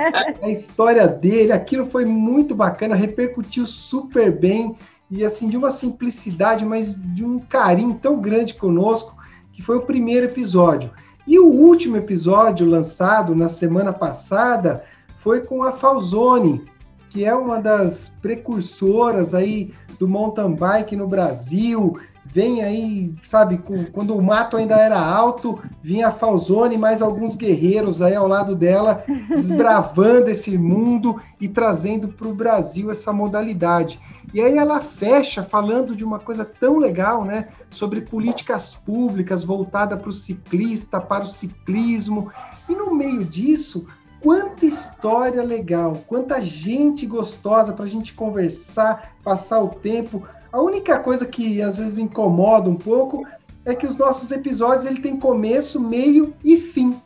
a 0.43 0.49
história 0.49 1.07
dele, 1.07 1.53
aquilo 1.53 1.87
foi 1.87 2.05
muito 2.05 2.55
bacana, 2.55 2.95
repercutiu 2.95 3.67
super 3.67 4.31
bem 4.33 4.77
e 5.11 5.25
assim 5.25 5.49
de 5.49 5.57
uma 5.57 5.73
simplicidade, 5.73 6.65
mas 6.65 6.95
de 6.95 7.25
um 7.25 7.39
carinho 7.39 7.95
tão 7.95 8.21
grande 8.21 8.55
conosco, 8.55 9.17
que 9.53 9.61
foi 9.61 9.77
o 9.77 9.83
primeiro 9.83 10.27
episódio. 10.27 10.91
E 11.27 11.39
o 11.39 11.47
último 11.47 11.97
episódio 11.97 12.67
lançado 12.67 13.35
na 13.35 13.49
semana 13.49 13.93
passada 13.93 14.85
foi 15.19 15.41
com 15.43 15.63
a 15.63 15.73
Falzone, 15.73 16.65
que 17.11 17.25
é 17.25 17.35
uma 17.35 17.61
das 17.61 18.09
precursoras 18.23 19.35
aí 19.35 19.73
do 19.99 20.09
mountain 20.09 20.55
bike 20.55 20.97
no 20.97 21.07
Brasil. 21.07 21.93
Vem 22.33 22.63
aí, 22.63 23.13
sabe, 23.25 23.59
com, 23.59 23.85
quando 23.87 24.17
o 24.17 24.23
mato 24.23 24.57
ainda 24.57 24.77
era 24.77 24.99
alto, 24.99 25.61
vinha 25.83 26.09
a 26.09 26.13
Falzone 26.13 26.77
e 26.77 26.79
mais 26.79 27.03
alguns 27.03 27.35
guerreiros 27.35 28.01
aí 28.01 28.15
ao 28.15 28.29
lado 28.29 28.55
dela, 28.55 29.05
desbravando 29.29 30.31
esse 30.31 30.57
mundo 30.57 31.21
e 31.41 31.49
trazendo 31.49 32.09
para 32.09 32.29
o 32.29 32.35
Brasil 32.35 32.91
essa 32.91 33.13
modalidade. 33.13 34.01
E 34.33 34.41
aí 34.41 34.57
ela 34.57 34.81
fecha 34.81 35.43
falando 35.43 35.97
de 35.97 36.05
uma 36.05 36.21
coisa 36.21 36.45
tão 36.45 36.79
legal, 36.79 37.25
né? 37.25 37.49
Sobre 37.69 38.01
políticas 38.01 38.75
públicas 38.75 39.43
voltada 39.43 39.97
para 39.97 40.09
o 40.09 40.13
ciclista, 40.13 41.01
para 41.01 41.25
o 41.25 41.29
ciclismo. 41.29 42.31
E 42.69 42.75
no 42.77 42.95
meio 42.95 43.25
disso, 43.25 43.89
quanta 44.21 44.65
história 44.65 45.43
legal, 45.43 46.01
quanta 46.07 46.41
gente 46.41 47.07
gostosa 47.07 47.73
para 47.73 47.85
a 47.85 47.89
gente 47.89 48.15
conversar, 48.15 49.17
passar 49.25 49.61
o 49.61 49.71
tempo. 49.71 50.23
A 50.53 50.61
única 50.61 50.99
coisa 50.99 51.27
que 51.27 51.63
às 51.63 51.79
vezes 51.79 51.99
incomoda 51.99 52.69
um 52.69 52.77
pouco 52.77 53.27
é 53.65 53.75
que 53.75 53.87
os 53.87 53.97
nossos 53.97 54.31
episódios 54.31 54.87
ele 54.87 55.01
tem 55.01 55.19
começo, 55.19 55.81
meio 55.81 56.35
e 56.43 56.57
fim, 56.57 56.97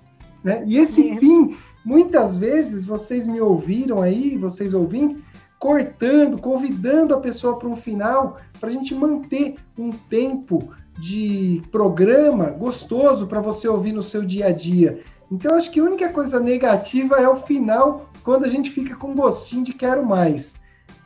né? 0.42 0.62
E 0.66 0.78
esse 0.78 1.10
é. 1.10 1.16
fim, 1.16 1.56
muitas 1.84 2.36
vezes 2.36 2.84
vocês 2.84 3.26
me 3.26 3.40
ouviram 3.40 4.00
aí, 4.00 4.36
vocês 4.36 4.72
ouvintes, 4.72 5.18
cortando, 5.58 6.38
convidando 6.38 7.14
a 7.14 7.20
pessoa 7.20 7.58
para 7.58 7.68
um 7.68 7.76
final, 7.76 8.36
para 8.60 8.68
a 8.68 8.72
gente 8.72 8.94
manter 8.94 9.54
um 9.78 9.90
tempo 9.90 10.72
de 10.98 11.62
programa 11.72 12.50
gostoso 12.50 13.26
para 13.26 13.40
você 13.40 13.66
ouvir 13.66 13.92
no 13.92 14.02
seu 14.02 14.24
dia 14.24 14.46
a 14.46 14.52
dia. 14.52 15.02
Então, 15.30 15.56
acho 15.56 15.70
que 15.70 15.80
a 15.80 15.84
única 15.84 16.08
coisa 16.10 16.38
negativa 16.38 17.16
é 17.16 17.28
o 17.28 17.36
final, 17.36 18.08
quando 18.22 18.44
a 18.44 18.48
gente 18.48 18.70
fica 18.70 18.94
com 18.94 19.14
gostinho 19.14 19.64
de 19.64 19.72
quero 19.72 20.04
mais. 20.04 20.54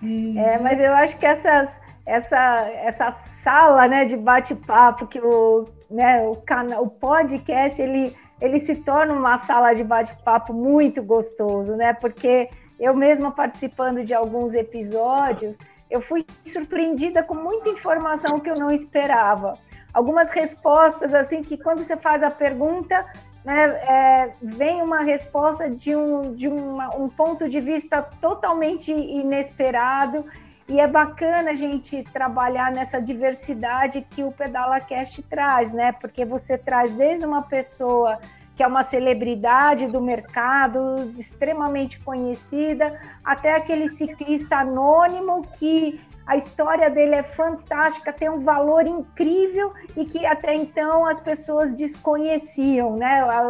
E... 0.03 0.37
É, 0.37 0.59
mas 0.59 0.79
eu 0.79 0.93
acho 0.93 1.17
que 1.17 1.25
essas, 1.27 1.71
essa, 2.09 2.71
essa 2.85 3.13
sala 3.45 3.87
né, 3.87 4.07
de 4.07 4.17
bate-papo, 4.17 5.07
que 5.07 5.21
o, 5.21 5.67
né, 5.91 6.27
o, 6.27 6.37
canal, 6.37 6.83
o 6.83 6.89
podcast, 6.89 7.81
ele, 7.81 8.17
ele 8.41 8.59
se 8.59 8.77
torna 8.77 9.13
uma 9.13 9.37
sala 9.37 9.75
de 9.75 9.85
bate-papo 9.85 10.55
muito 10.55 11.03
gostoso, 11.03 11.77
né? 11.77 11.93
Porque 11.93 12.49
eu 12.81 12.97
mesma 12.97 13.31
participando 13.31 14.03
de 14.05 14.15
alguns 14.15 14.55
episódios, 14.55 15.59
eu 15.91 16.01
fui 16.01 16.25
surpreendida 16.47 17.23
com 17.23 17.35
muita 17.35 17.69
informação 17.69 18.41
que 18.41 18.49
eu 18.49 18.55
não 18.55 18.71
esperava. 18.71 19.59
Algumas 19.93 20.31
respostas, 20.31 21.15
assim, 21.15 21.43
que 21.43 21.59
quando 21.59 21.85
você 21.85 21.97
faz 21.97 22.23
a 22.23 22.31
pergunta, 22.31 23.05
né, 23.45 23.65
é, 23.87 24.33
vem 24.41 24.81
uma 24.81 25.01
resposta 25.01 25.69
de, 25.69 25.95
um, 25.95 26.35
de 26.35 26.49
uma, 26.49 26.89
um 26.97 27.09
ponto 27.09 27.51
de 27.51 27.61
vista 27.61 28.01
totalmente 28.01 28.93
inesperado 28.93 30.25
e 30.69 30.79
é 30.79 30.87
bacana 30.87 31.53
a 31.53 31.55
gente 31.55 32.03
trabalhar 32.03 32.71
nessa 32.71 33.01
diversidade 33.01 34.07
que 34.11 34.23
o 34.23 34.31
Pedala 34.31 34.79
Cast 34.81 35.23
traz, 35.23 35.73
né? 35.73 35.93
Porque 35.93 36.27
você 36.27 36.59
traz 36.59 36.95
desde 36.95 37.25
uma 37.25 37.43
pessoa 37.43 38.19
que 38.55 38.63
é 38.63 38.67
uma 38.67 38.83
celebridade 38.83 39.87
do 39.87 40.01
mercado, 40.01 41.15
extremamente 41.17 41.99
conhecida, 42.01 43.01
até 43.25 43.55
aquele 43.55 43.89
ciclista 43.91 44.57
anônimo 44.57 45.43
que 45.59 46.01
a 46.27 46.37
história 46.37 46.91
dele 46.91 47.15
é 47.15 47.23
fantástica, 47.23 48.13
tem 48.13 48.29
um 48.29 48.41
valor 48.41 48.87
incrível 48.87 49.73
e 49.97 50.05
que 50.05 50.27
até 50.27 50.55
então 50.55 51.07
as 51.07 51.21
pessoas 51.21 51.73
desconheciam, 51.73 52.97
né? 52.97 53.21
A, 53.23 53.43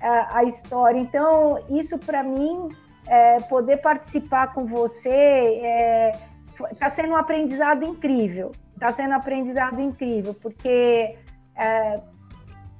a, 0.00 0.38
a 0.38 0.44
história. 0.44 0.98
Então, 0.98 1.58
isso 1.68 1.98
para 1.98 2.22
mim, 2.22 2.68
é, 3.06 3.40
poder 3.40 3.78
participar 3.78 4.54
com 4.54 4.64
você, 4.64 5.10
está 6.70 6.90
sendo 6.90 7.12
um 7.12 7.16
aprendizado 7.16 7.84
incrível. 7.84 8.52
Está 8.74 8.92
sendo 8.92 9.10
um 9.10 9.16
aprendizado 9.16 9.80
incrível, 9.80 10.34
porque 10.34 11.16
é, 11.56 12.00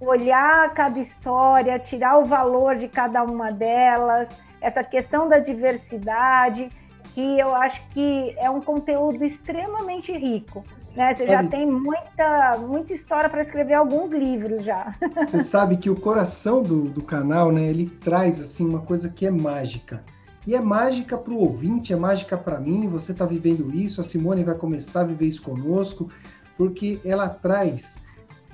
olhar 0.00 0.72
cada 0.74 0.98
história, 0.98 1.78
tirar 1.78 2.18
o 2.18 2.24
valor 2.24 2.76
de 2.76 2.88
cada 2.88 3.22
uma 3.22 3.52
delas, 3.52 4.28
essa 4.60 4.82
questão 4.82 5.28
da 5.28 5.38
diversidade 5.38 6.68
que 7.14 7.38
eu 7.38 7.54
acho 7.54 7.80
que 7.90 8.34
é 8.38 8.50
um 8.50 8.60
conteúdo 8.60 9.24
extremamente 9.24 10.10
rico. 10.12 10.64
Né? 10.96 11.14
Você 11.14 11.26
já 11.26 11.44
tem 11.44 11.66
muita, 11.66 12.58
muita 12.58 12.92
história 12.92 13.28
para 13.28 13.40
escrever 13.40 13.74
alguns 13.74 14.12
livros 14.12 14.62
já. 14.62 14.94
Você 15.28 15.44
sabe 15.44 15.76
que 15.76 15.90
o 15.90 15.94
coração 15.94 16.62
do, 16.62 16.82
do 16.82 17.02
canal, 17.02 17.52
né, 17.52 17.62
ele 17.62 17.88
traz 17.88 18.40
assim 18.40 18.68
uma 18.68 18.80
coisa 18.80 19.08
que 19.08 19.26
é 19.26 19.30
mágica. 19.30 20.02
E 20.46 20.54
é 20.54 20.60
mágica 20.60 21.16
para 21.16 21.32
o 21.32 21.38
ouvinte, 21.38 21.92
é 21.92 21.96
mágica 21.96 22.36
para 22.36 22.60
mim. 22.60 22.88
Você 22.88 23.12
está 23.12 23.24
vivendo 23.24 23.74
isso, 23.74 24.00
a 24.00 24.04
Simone 24.04 24.44
vai 24.44 24.54
começar 24.54 25.00
a 25.00 25.04
viver 25.04 25.26
isso 25.26 25.42
conosco, 25.42 26.08
porque 26.56 27.00
ela 27.04 27.28
traz 27.28 27.98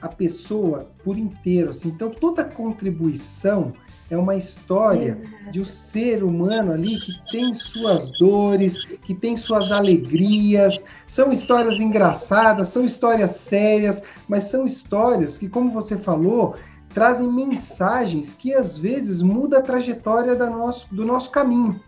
a 0.01 0.09
pessoa 0.09 0.91
por 1.05 1.19
inteiro. 1.19 1.71
Assim. 1.71 1.89
Então, 1.89 2.11
toda 2.11 2.45
contribuição 2.45 3.73
é 4.11 4.17
uma 4.17 4.35
história 4.35 5.21
de 5.53 5.61
um 5.61 5.65
ser 5.65 6.25
humano 6.25 6.73
ali 6.73 6.99
que 6.99 7.13
tem 7.31 7.55
suas 7.55 8.11
dores, 8.19 8.85
que 8.85 9.15
tem 9.15 9.37
suas 9.37 9.71
alegrias. 9.71 10.85
São 11.07 11.33
histórias 11.33 11.79
engraçadas, 11.79 12.69
são 12.69 12.85
histórias 12.85 13.33
sérias, 13.33 14.03
mas 14.27 14.45
são 14.45 14.67
histórias 14.67 15.39
que, 15.39 15.49
como 15.49 15.71
você 15.71 15.97
falou, 15.97 16.57
trazem 16.93 17.31
mensagens 17.31 18.35
que 18.35 18.55
às 18.55 18.77
vezes 18.77 19.23
mudam 19.23 19.59
a 19.59 19.63
trajetória 19.63 20.35
da 20.35 20.51
nosso, 20.51 20.93
do 20.95 21.05
nosso 21.05 21.31
caminho. 21.31 21.81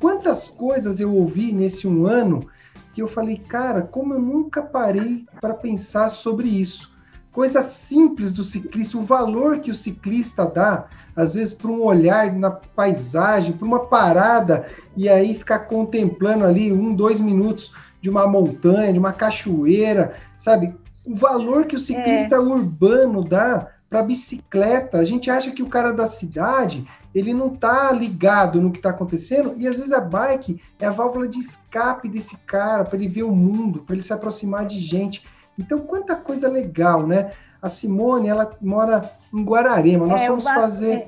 Quantas 0.00 0.48
coisas 0.48 1.00
eu 1.00 1.14
ouvi 1.14 1.52
nesse 1.52 1.86
um 1.86 2.06
ano 2.06 2.46
que 2.92 3.00
eu 3.00 3.08
falei, 3.08 3.38
cara, 3.38 3.82
como 3.82 4.14
eu 4.14 4.20
nunca 4.20 4.62
parei 4.62 5.24
para 5.40 5.54
pensar 5.54 6.10
sobre 6.10 6.48
isso 6.48 6.92
coisas 7.32 7.64
simples 7.64 8.32
do 8.32 8.44
ciclista, 8.44 8.98
o 8.98 9.04
valor 9.04 9.60
que 9.60 9.70
o 9.70 9.74
ciclista 9.74 10.44
dá, 10.44 10.86
às 11.16 11.34
vezes, 11.34 11.54
para 11.54 11.70
um 11.70 11.82
olhar 11.82 12.30
na 12.34 12.50
paisagem, 12.50 13.54
para 13.54 13.66
uma 13.66 13.80
parada, 13.86 14.66
e 14.94 15.08
aí 15.08 15.34
ficar 15.34 15.60
contemplando 15.60 16.44
ali 16.44 16.70
um, 16.70 16.94
dois 16.94 17.18
minutos 17.18 17.72
de 18.02 18.10
uma 18.10 18.26
montanha, 18.26 18.92
de 18.92 18.98
uma 18.98 19.12
cachoeira, 19.12 20.14
sabe? 20.38 20.74
O 21.06 21.16
valor 21.16 21.64
que 21.64 21.74
o 21.74 21.80
ciclista 21.80 22.36
é. 22.36 22.38
urbano 22.38 23.24
dá 23.24 23.68
para 23.92 24.02
bicicleta. 24.02 24.96
A 24.96 25.04
gente 25.04 25.30
acha 25.30 25.50
que 25.50 25.62
o 25.62 25.68
cara 25.68 25.92
da 25.92 26.06
cidade 26.06 26.88
ele 27.14 27.34
não 27.34 27.48
está 27.48 27.92
ligado 27.92 28.58
no 28.58 28.70
que 28.70 28.78
está 28.78 28.88
acontecendo 28.88 29.52
e 29.58 29.68
às 29.68 29.76
vezes 29.76 29.92
a 29.92 30.00
bike 30.00 30.62
é 30.80 30.86
a 30.86 30.90
válvula 30.90 31.28
de 31.28 31.38
escape 31.38 32.08
desse 32.08 32.38
cara 32.38 32.84
para 32.84 32.96
ele 32.96 33.06
ver 33.06 33.24
o 33.24 33.30
mundo, 33.30 33.82
para 33.82 33.94
ele 33.94 34.02
se 34.02 34.12
aproximar 34.14 34.64
de 34.64 34.78
gente. 34.78 35.26
Então, 35.58 35.80
quanta 35.80 36.16
coisa 36.16 36.48
legal, 36.48 37.06
né? 37.06 37.32
A 37.60 37.68
Simone, 37.68 38.28
ela 38.28 38.50
mora 38.62 39.12
em 39.30 39.44
Guararema. 39.44 40.06
Nós 40.06 40.22
é, 40.22 40.26
fomos 40.26 40.44
fazer 40.44 41.06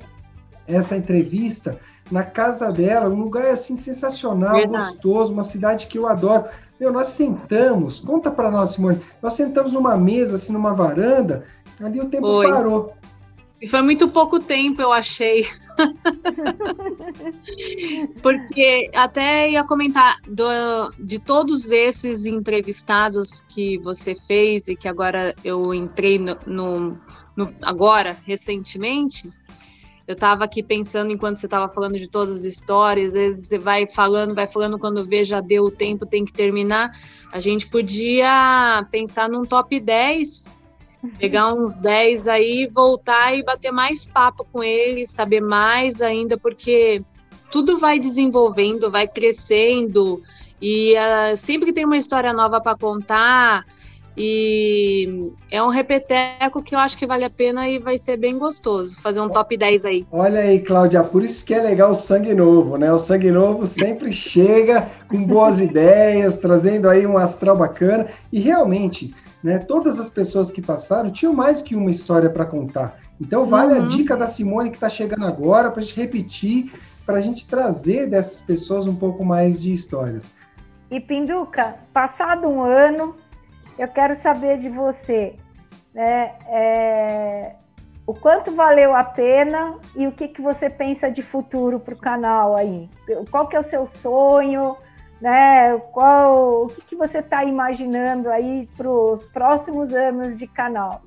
essa 0.67 0.95
entrevista 0.95 1.81
na 2.13 2.23
casa 2.23 2.71
dela, 2.71 3.09
um 3.09 3.23
lugar 3.23 3.47
assim 3.47 3.77
sensacional, 3.77 4.57
Verdade. 4.57 4.93
gostoso, 4.93 5.33
uma 5.33 5.43
cidade 5.43 5.87
que 5.87 5.97
eu 5.97 6.07
adoro. 6.07 6.45
Meu, 6.79 6.93
nós 6.93 7.09
sentamos, 7.09 7.99
conta 7.99 8.31
para 8.31 8.51
nós, 8.51 8.71
Simone, 8.73 9.01
nós 9.23 9.33
sentamos 9.33 9.73
numa 9.73 9.97
mesa, 9.97 10.37
assim, 10.37 10.53
numa 10.53 10.75
varanda, 10.75 11.47
ali 11.81 12.01
o 12.01 12.07
tempo 12.07 12.27
Foi. 12.27 12.49
parou. 12.49 12.93
E 13.61 13.67
foi 13.67 13.81
muito 13.81 14.09
pouco 14.09 14.39
tempo, 14.39 14.83
eu 14.83 14.93
achei. 14.93 15.47
Porque 18.23 18.91
até 18.95 19.51
ia 19.51 19.65
comentar 19.65 20.19
do, 20.29 20.45
de 20.99 21.19
todos 21.19 21.71
esses 21.71 22.27
entrevistados 22.27 23.41
que 23.49 23.79
você 23.79 24.15
fez 24.15 24.69
e 24.69 24.77
que 24.77 24.87
agora 24.87 25.35
eu 25.43 25.73
entrei 25.73 26.19
no, 26.19 26.37
no, 26.47 27.01
no 27.35 27.55
agora 27.63 28.15
recentemente. 28.27 29.33
Eu 30.07 30.13
estava 30.13 30.45
aqui 30.45 30.63
pensando 30.63 31.11
enquanto 31.11 31.39
você 31.39 31.47
estava 31.47 31.73
falando 31.73 31.99
de 31.99 32.07
todas 32.07 32.41
as 32.41 32.45
histórias, 32.45 33.13
às 33.13 33.15
vezes 33.15 33.49
você 33.49 33.59
vai 33.59 33.87
falando, 33.87 34.35
vai 34.35 34.47
falando, 34.47 34.79
quando 34.79 35.07
vê 35.07 35.25
já 35.25 35.41
deu 35.41 35.65
o 35.65 35.71
tempo, 35.71 36.05
tem 36.05 36.27
que 36.27 36.33
terminar. 36.35 36.91
A 37.33 37.41
gente 37.41 37.67
podia 37.67 38.87
pensar 38.91 39.31
num 39.31 39.45
top 39.45 39.81
10 39.81 40.53
pegar 41.19 41.53
uns 41.53 41.77
10 41.77 42.29
aí, 42.29 42.67
voltar 42.67 43.37
e 43.37 43.43
bater 43.43 43.73
mais 43.73 44.07
papo 44.07 44.47
com 44.53 44.63
eles, 44.63 45.11
saber 45.11 45.41
mais 45.41 46.01
ainda, 46.03 46.37
porque 46.37 47.03
tudo 47.51 47.79
vai 47.79 47.99
desenvolvendo, 47.99 48.91
vai 48.91 49.07
crescendo 49.07 50.23
E 50.61 50.95
uh, 50.95 51.37
sempre 51.37 51.73
tem 51.73 51.85
uma 51.85 51.99
história 51.99 52.33
nova 52.33 52.61
para 52.61 52.77
contar, 52.77 53.65
e 54.17 55.33
é 55.51 55.61
um 55.61 55.69
repeteco 55.69 56.63
que 56.63 56.75
eu 56.75 56.79
acho 56.79 56.97
que 56.97 57.07
vale 57.07 57.25
a 57.25 57.31
pena 57.31 57.69
e 57.69 57.81
vai 57.81 57.99
ser 57.99 58.17
bem 58.17 58.39
gostoso 58.39 58.97
fazer 59.01 59.21
um 59.21 59.29
top 59.29 59.57
10 59.57 59.85
aí. 59.85 60.07
Olha 60.11 60.41
aí, 60.41 60.61
Cláudia, 60.61 61.03
por 61.03 61.25
isso 61.25 61.45
que 61.45 61.53
é 61.53 61.61
legal 61.61 61.91
o 61.91 61.95
sangue 61.95 62.33
novo, 62.33 62.77
né? 62.77 62.93
O 62.93 62.99
sangue 62.99 63.33
novo 63.33 63.67
sempre 63.67 64.13
chega 64.13 64.89
com 65.09 65.25
boas 65.25 65.59
ideias, 65.61 66.37
trazendo 66.37 66.89
aí 66.89 67.05
um 67.07 67.19
astral 67.19 67.57
bacana. 67.57 68.07
E 68.33 68.39
realmente, 68.39 69.13
né, 69.45 69.59
todas 69.59 70.01
as 70.01 70.09
pessoas 70.09 70.51
que 70.51 70.63
passaram 70.63 71.13
tinham 71.13 71.35
mais 71.35 71.61
que 71.61 71.77
uma 71.77 71.91
história 71.91 72.31
para 72.31 72.47
contar. 72.47 72.97
Então 73.21 73.45
vale 73.45 73.79
uhum. 73.79 73.85
a 73.85 73.89
dica 73.89 74.17
da 74.17 74.27
Simone 74.27 74.71
que 74.71 74.77
está 74.77 74.89
chegando 74.89 75.27
agora 75.27 75.71
para 75.71 75.83
a 75.83 75.85
gente 75.85 75.95
repetir, 75.95 76.73
para 77.05 77.19
a 77.19 77.21
gente 77.21 77.47
trazer 77.47 78.09
dessas 78.09 78.41
pessoas 78.41 78.87
um 78.87 78.97
pouco 78.97 79.23
mais 79.23 79.61
de 79.61 79.71
histórias. 79.71 80.33
E 80.91 80.99
Pinduca, 80.99 81.77
passado 81.93 82.49
um 82.49 82.63
ano, 82.63 83.15
eu 83.79 83.87
quero 83.89 84.15
saber 84.15 84.57
de 84.57 84.71
você, 84.71 85.37
né? 85.93 86.33
É, 86.49 87.53
o 88.07 88.15
quanto 88.15 88.51
valeu 88.51 88.97
a 88.97 89.05
pena 89.05 89.75
e 89.95 90.07
o 90.07 90.13
que, 90.13 90.29
que 90.29 90.41
você 90.41 90.71
pensa 90.71 91.11
de 91.11 91.21
futuro 91.21 91.79
para 91.79 91.93
o 91.93 91.99
canal 91.99 92.57
aí? 92.57 92.89
Qual 93.31 93.47
que 93.47 93.57
é 93.57 93.61
o 93.61 93.63
seu 93.63 93.87
sonho? 93.87 94.75
Né? 95.21 95.79
Qual, 95.93 96.65
o 96.65 96.67
que, 96.69 96.83
que 96.83 96.97
você 96.97 97.19
está 97.19 97.45
imaginando 97.45 98.29
aí 98.29 98.69
para 98.77 98.91
os 98.91 99.25
próximos 99.25 99.93
anos 99.95 100.37
de 100.37 100.47
canal? 100.47 101.03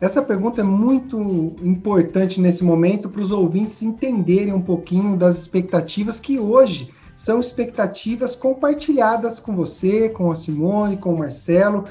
Essa 0.00 0.20
pergunta 0.20 0.60
é 0.60 0.64
muito 0.64 1.54
importante 1.62 2.40
nesse 2.40 2.64
momento 2.64 3.08
para 3.08 3.20
os 3.20 3.30
ouvintes 3.30 3.82
entenderem 3.82 4.52
um 4.52 4.60
pouquinho 4.60 5.16
das 5.16 5.38
expectativas 5.38 6.18
que 6.18 6.40
hoje 6.40 6.92
são 7.14 7.38
expectativas 7.38 8.34
compartilhadas 8.34 9.38
com 9.38 9.54
você, 9.54 10.08
com 10.08 10.32
a 10.32 10.34
Simone, 10.34 10.96
com 10.96 11.14
o 11.14 11.18
Marcelo. 11.20 11.84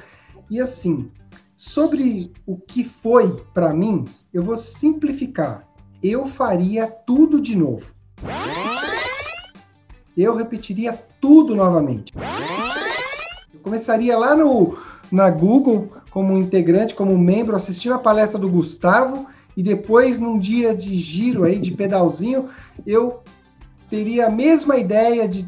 E 0.50 0.60
assim, 0.60 1.10
sobre 1.56 2.34
o 2.45 2.58
que 2.58 2.84
foi 2.84 3.34
para 3.54 3.74
mim, 3.74 4.04
eu 4.34 4.43
vou 4.43 4.58
simplificar. 4.58 5.65
Eu 6.04 6.28
faria 6.28 6.88
tudo 6.88 7.39
de 7.39 7.56
novo. 7.56 7.86
Eu 10.17 10.36
repetiria 10.36 10.97
tudo 11.19 11.56
novamente. 11.56 12.13
Eu 13.54 13.60
começaria 13.62 14.17
lá 14.17 14.36
no 14.36 14.78
na 15.12 15.30
Google 15.30 15.91
como 16.10 16.38
integrante, 16.38 16.95
como 16.95 17.17
membro, 17.17 17.56
assistindo 17.56 17.95
a 17.95 18.00
palestra 18.00 18.39
do 18.39 18.50
Gustavo 18.50 19.28
e 19.56 19.62
depois 19.62 20.19
num 20.19 20.39
dia 20.39 20.74
de 20.74 20.95
giro 20.95 21.43
aí 21.43 21.60
de 21.60 21.71
pedalzinho, 21.71 22.50
eu 22.86 23.21
teria 23.89 24.28
a 24.28 24.30
mesma 24.30 24.78
ideia 24.78 25.28
de 25.28 25.45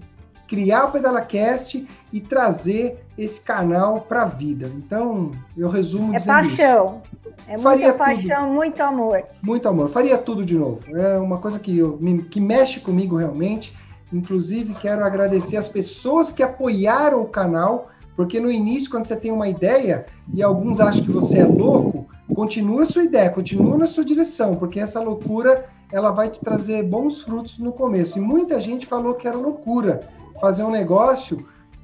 criar 0.47 0.85
o 0.85 0.91
PedalaCast 0.91 1.87
e 2.11 2.21
trazer 2.21 3.03
esse 3.17 3.39
canal 3.41 4.01
para 4.01 4.23
a 4.23 4.25
vida. 4.25 4.69
Então, 4.75 5.31
eu 5.57 5.69
resumo 5.69 6.15
É 6.15 6.19
paixão. 6.19 7.01
Isso. 7.05 7.33
É 7.47 7.57
muita 7.57 7.93
paixão, 7.93 8.43
tudo. 8.43 8.53
muito 8.53 8.81
amor. 8.81 9.23
Muito 9.41 9.67
amor. 9.67 9.89
Faria 9.89 10.17
tudo 10.17 10.45
de 10.45 10.55
novo. 10.55 10.79
É 10.95 11.17
uma 11.17 11.37
coisa 11.37 11.59
que, 11.59 11.77
eu, 11.77 11.99
que 12.29 12.39
mexe 12.39 12.79
comigo 12.79 13.15
realmente. 13.15 13.73
Inclusive, 14.13 14.73
quero 14.75 15.03
agradecer 15.03 15.57
as 15.57 15.67
pessoas 15.67 16.31
que 16.31 16.43
apoiaram 16.43 17.21
o 17.21 17.27
canal, 17.27 17.87
porque 18.15 18.39
no 18.39 18.51
início, 18.51 18.91
quando 18.91 19.07
você 19.07 19.15
tem 19.15 19.31
uma 19.31 19.49
ideia 19.49 20.05
e 20.31 20.43
alguns 20.43 20.79
acham 20.79 21.03
que 21.03 21.11
você 21.11 21.39
é 21.39 21.45
louco, 21.45 22.07
continua 22.33 22.83
a 22.83 22.85
sua 22.85 23.03
ideia, 23.03 23.29
continua 23.29 23.77
na 23.77 23.87
sua 23.87 24.05
direção, 24.05 24.55
porque 24.55 24.79
essa 24.79 25.01
loucura 25.01 25.65
ela 25.91 26.11
vai 26.11 26.29
te 26.29 26.39
trazer 26.39 26.83
bons 26.83 27.21
frutos 27.21 27.57
no 27.57 27.71
começo. 27.71 28.17
E 28.17 28.21
muita 28.21 28.59
gente 28.59 28.85
falou 28.85 29.15
que 29.15 29.27
era 29.27 29.37
loucura 29.37 29.99
fazer 30.39 30.63
um 30.63 30.71
negócio 30.71 31.37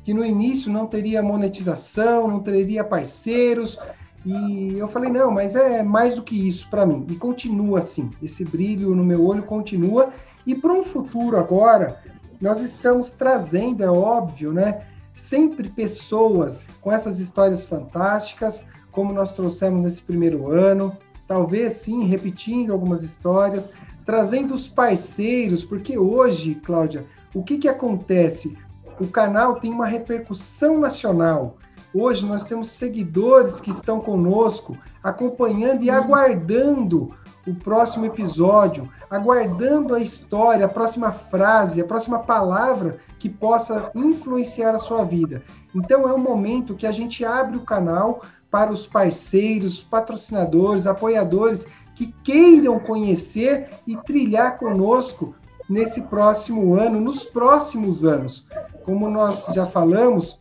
que 0.03 0.13
no 0.13 0.25
início 0.25 0.71
não 0.71 0.87
teria 0.87 1.21
monetização, 1.21 2.27
não 2.27 2.39
teria 2.39 2.83
parceiros. 2.83 3.77
E 4.25 4.77
eu 4.77 4.87
falei, 4.87 5.11
não, 5.11 5.31
mas 5.31 5.55
é 5.55 5.83
mais 5.83 6.15
do 6.15 6.23
que 6.23 6.47
isso 6.47 6.67
para 6.69 6.85
mim. 6.85 7.05
E 7.09 7.15
continua 7.15 7.79
assim, 7.79 8.09
esse 8.21 8.43
brilho 8.43 8.95
no 8.95 9.03
meu 9.03 9.25
olho 9.25 9.43
continua. 9.43 10.11
E 10.45 10.55
para 10.55 10.73
um 10.73 10.83
futuro 10.83 11.37
agora, 11.37 12.01
nós 12.41 12.61
estamos 12.61 13.11
trazendo, 13.11 13.83
é 13.83 13.89
óbvio, 13.89 14.53
né? 14.53 14.81
Sempre 15.13 15.69
pessoas 15.69 16.67
com 16.79 16.91
essas 16.91 17.19
histórias 17.19 17.63
fantásticas, 17.63 18.65
como 18.91 19.13
nós 19.13 19.31
trouxemos 19.31 19.83
nesse 19.83 20.01
primeiro 20.01 20.49
ano, 20.51 20.95
talvez 21.27 21.73
sim, 21.73 22.05
repetindo 22.05 22.71
algumas 22.71 23.03
histórias, 23.03 23.71
trazendo 24.05 24.53
os 24.53 24.67
parceiros, 24.67 25.63
porque 25.63 25.97
hoje, 25.97 26.55
Cláudia, 26.55 27.05
o 27.33 27.43
que, 27.43 27.57
que 27.57 27.67
acontece? 27.67 28.57
O 28.99 29.07
canal 29.07 29.59
tem 29.59 29.71
uma 29.71 29.85
repercussão 29.85 30.79
nacional. 30.79 31.57
Hoje 31.93 32.25
nós 32.25 32.43
temos 32.43 32.71
seguidores 32.71 33.59
que 33.59 33.71
estão 33.71 33.99
conosco, 33.99 34.77
acompanhando 35.03 35.83
e 35.83 35.89
aguardando 35.89 37.13
o 37.49 37.55
próximo 37.55 38.05
episódio, 38.05 38.87
aguardando 39.09 39.95
a 39.95 39.99
história, 39.99 40.65
a 40.65 40.69
próxima 40.69 41.11
frase, 41.11 41.81
a 41.81 41.85
próxima 41.85 42.19
palavra 42.19 42.99
que 43.17 43.27
possa 43.27 43.91
influenciar 43.95 44.75
a 44.75 44.79
sua 44.79 45.03
vida. 45.03 45.43
Então 45.73 46.07
é 46.07 46.13
um 46.13 46.19
momento 46.19 46.75
que 46.75 46.85
a 46.85 46.91
gente 46.91 47.25
abre 47.25 47.57
o 47.57 47.63
canal 47.63 48.21
para 48.51 48.71
os 48.71 48.85
parceiros, 48.85 49.83
patrocinadores, 49.83 50.87
apoiadores 50.87 51.65
que 51.95 52.13
queiram 52.23 52.79
conhecer 52.79 53.69
e 53.85 53.95
trilhar 53.97 54.57
conosco 54.57 55.35
nesse 55.69 56.01
próximo 56.03 56.75
ano, 56.75 56.99
nos 56.99 57.23
próximos 57.25 58.05
anos. 58.05 58.47
Como 58.85 59.09
nós 59.09 59.45
já 59.53 59.65
falamos, 59.65 60.39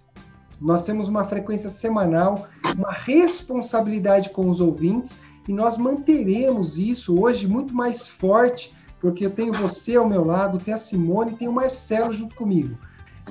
nós 0.61 0.83
temos 0.83 1.09
uma 1.09 1.25
frequência 1.25 1.69
semanal, 1.69 2.47
uma 2.77 2.93
responsabilidade 2.93 4.31
com 4.31 4.49
os 4.49 4.61
ouvintes 4.61 5.19
e 5.49 5.53
nós 5.53 5.79
manteremos 5.79 6.79
isso 6.79 7.19
hoje 7.21 7.49
muito 7.49 7.75
mais 7.75 8.07
forte, 8.07 8.73
porque 9.01 9.25
eu 9.25 9.31
tenho 9.31 9.53
você 9.53 9.97
ao 9.97 10.09
meu 10.09 10.23
lado, 10.23 10.59
tenho 10.59 10.75
a 10.75 10.79
Simone, 10.79 11.33
tenho 11.33 11.51
o 11.51 11.55
Marcelo 11.55 12.13
junto 12.13 12.37
comigo. 12.37 12.77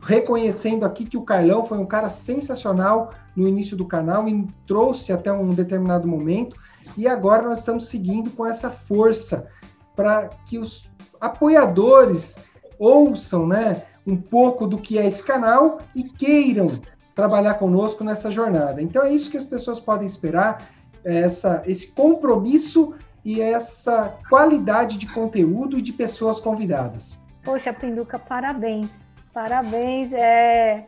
Reconhecendo 0.02 0.84
aqui 0.84 1.06
que 1.06 1.18
o 1.18 1.24
Carlão 1.24 1.66
foi 1.66 1.78
um 1.78 1.86
cara 1.86 2.10
sensacional 2.10 3.12
no 3.36 3.48
início 3.48 3.78
do 3.78 3.86
canal 3.86 4.28
e 4.28 4.48
trouxe 4.66 5.14
até 5.14 5.32
um 5.32 5.50
determinado 5.50 6.08
momento 6.08 6.56
e 6.96 7.08
agora 7.08 7.44
nós 7.44 7.60
estamos 7.60 7.88
seguindo 7.88 8.32
com 8.32 8.46
essa 8.46 8.70
força 8.70 9.48
para 9.96 10.30
que 10.46 10.58
os 10.58 10.90
apoiadores 11.20 12.38
ouçam 12.80 13.48
né, 13.48 13.84
um 14.06 14.16
pouco 14.16 14.68
do 14.68 14.78
que 14.78 14.98
é 14.98 15.06
esse 15.06 15.24
canal 15.24 15.80
e 15.94 16.04
queiram 16.04 16.68
trabalhar 17.16 17.56
conosco 17.56 18.04
nessa 18.04 18.30
jornada. 18.30 18.82
Então 18.82 19.04
é 19.04 19.12
isso 19.12 19.32
que 19.32 19.38
as 19.38 19.44
pessoas 19.44 19.80
podem 19.80 20.06
esperar, 20.06 20.70
essa, 21.04 21.64
esse 21.66 21.92
compromisso 21.92 22.96
e 23.24 23.42
essa 23.42 24.18
qualidade 24.30 24.98
de 24.98 25.08
conteúdo 25.14 25.78
e 25.78 25.82
de 25.82 25.94
pessoas 25.94 26.40
convidadas. 26.40 27.22
Poxa, 27.44 27.74
Pinduca, 27.74 28.18
parabéns. 28.20 28.90
Parabéns. 29.34 30.12
É, 30.14 30.86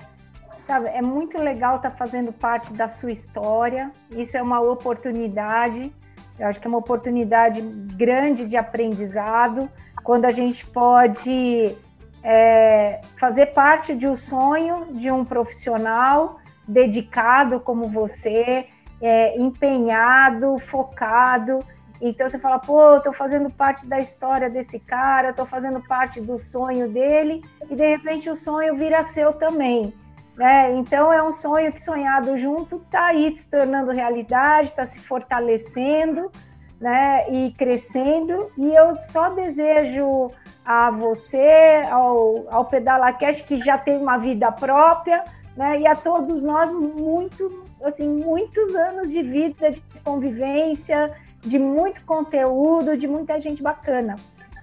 Sabe, 0.69 0.87
é 0.89 1.01
muito 1.01 1.35
legal 1.41 1.77
estar 1.77 1.89
tá 1.89 1.97
fazendo 1.97 2.31
parte 2.31 2.71
da 2.73 2.87
sua 2.89 3.11
história. 3.11 3.91
Isso 4.11 4.37
é 4.37 4.41
uma 4.43 4.61
oportunidade. 4.61 5.91
Eu 6.37 6.45
acho 6.45 6.59
que 6.59 6.67
é 6.67 6.69
uma 6.69 6.77
oportunidade 6.77 7.59
grande 7.59 8.45
de 8.45 8.55
aprendizado 8.55 9.67
quando 10.03 10.25
a 10.25 10.31
gente 10.31 10.67
pode 10.67 11.75
é, 12.23 13.01
fazer 13.19 13.47
parte 13.47 13.95
de 13.95 14.05
um 14.05 14.15
sonho 14.15 14.93
de 14.93 15.09
um 15.09 15.25
profissional 15.25 16.39
dedicado 16.67 17.59
como 17.59 17.87
você, 17.87 18.67
é, 19.01 19.37
empenhado, 19.39 20.57
focado. 20.57 21.59
Então 22.01 22.29
você 22.29 22.39
fala, 22.39 22.59
pô, 22.59 22.97
estou 22.97 23.13
fazendo 23.13 23.49
parte 23.49 23.85
da 23.85 23.99
história 23.99 24.49
desse 24.49 24.79
cara, 24.79 25.31
estou 25.31 25.45
fazendo 25.45 25.81
parte 25.87 26.21
do 26.21 26.39
sonho 26.39 26.87
dele, 26.87 27.41
e 27.69 27.75
de 27.75 27.87
repente 27.87 28.29
o 28.29 28.35
sonho 28.35 28.75
vira 28.75 29.03
seu 29.05 29.33
também. 29.33 29.93
Né? 30.35 30.71
Então 30.75 31.11
é 31.11 31.21
um 31.21 31.33
sonho 31.33 31.73
que 31.73 31.81
sonhado 31.81 32.37
junto 32.39 32.77
está 32.77 33.07
aí 33.07 33.35
se 33.35 33.49
tornando 33.49 33.91
realidade, 33.91 34.69
está 34.69 34.85
se 34.85 34.97
fortalecendo, 34.99 36.31
né? 36.79 37.29
E 37.29 37.51
crescendo. 37.57 38.49
E 38.57 38.73
eu 38.73 38.95
só 38.95 39.27
desejo 39.27 40.31
a 40.65 40.89
você, 40.91 41.81
ao, 41.91 42.45
ao 42.49 42.65
PedalaCast, 42.65 43.43
que 43.43 43.59
já 43.59 43.77
tem 43.77 43.97
uma 43.97 44.17
vida 44.17 44.49
própria, 44.49 45.25
né? 45.57 45.81
E 45.81 45.85
a 45.87 45.95
todos 45.95 46.41
nós 46.41 46.71
muito, 46.71 47.65
assim, 47.83 48.07
muitos 48.07 48.75
anos 48.75 49.09
de 49.09 49.21
vida, 49.21 49.71
de 49.71 49.99
convivência, 50.03 51.11
de 51.41 51.57
muito 51.57 52.03
conteúdo, 52.05 52.97
de 52.97 53.07
muita 53.07 53.39
gente 53.41 53.61
bacana. 53.61 54.15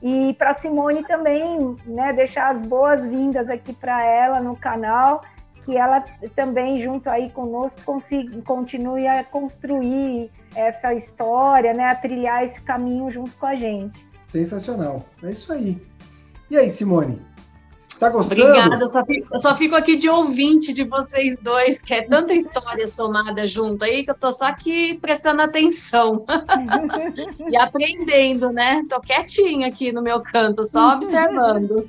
E 0.03 0.35
para 0.35 0.55
Simone 0.55 1.03
também, 1.05 1.77
né, 1.87 2.13
deixar 2.13 2.51
as 2.51 2.65
boas-vindas 2.65 3.49
aqui 3.49 3.73
para 3.73 4.05
ela 4.05 4.41
no 4.41 4.57
canal 4.57 5.21
que 5.67 5.77
ela 5.77 6.01
também, 6.37 6.81
junto 6.81 7.11
aí 7.11 7.29
conosco, 7.33 7.83
consiga, 7.85 8.41
continue 8.43 9.05
a 9.09 9.25
construir 9.25 10.31
essa 10.55 10.95
história, 10.95 11.75
né, 11.75 11.87
a 11.87 11.95
trilhar 11.97 12.45
esse 12.45 12.63
caminho 12.63 13.11
junto 13.11 13.33
com 13.33 13.47
a 13.47 13.57
gente. 13.57 14.07
Sensacional, 14.27 15.03
é 15.25 15.31
isso 15.31 15.53
aí. 15.53 15.77
E 16.49 16.57
aí, 16.57 16.71
Simone? 16.71 17.21
Tá 17.99 18.11
gostando? 18.11 18.43
Obrigada, 18.43 18.85
eu 18.85 18.89
só, 18.91 19.05
fico, 19.05 19.27
eu 19.33 19.39
só, 19.39 19.57
fico, 19.57 19.75
aqui 19.75 19.97
de 19.97 20.09
ouvinte 20.09 20.73
de 20.73 20.85
vocês 20.85 21.41
dois, 21.41 21.81
que 21.81 21.95
é 21.95 22.03
tanta 22.03 22.35
história 22.35 22.87
somada 22.87 23.47
junto 23.47 23.85
aí, 23.85 24.05
que 24.05 24.11
eu 24.11 24.15
tô 24.15 24.31
só 24.31 24.47
aqui 24.47 24.99
prestando 24.99 25.41
atenção 25.41 26.25
e 27.51 27.57
aprendendo, 27.57 28.51
né? 28.51 28.85
Tô 28.89 29.01
quietinha 29.01 29.69
aqui 29.69 29.93
no 29.93 30.03
meu 30.03 30.21
canto, 30.21 30.65
só 30.65 30.95
observando. 30.95 31.87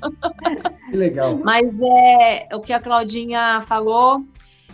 Que 0.90 0.96
legal. 0.96 1.38
Mas 1.44 1.68
é, 1.80 2.48
o 2.54 2.60
que 2.60 2.72
a 2.72 2.80
Claudinha 2.80 3.60
falou, 3.62 4.24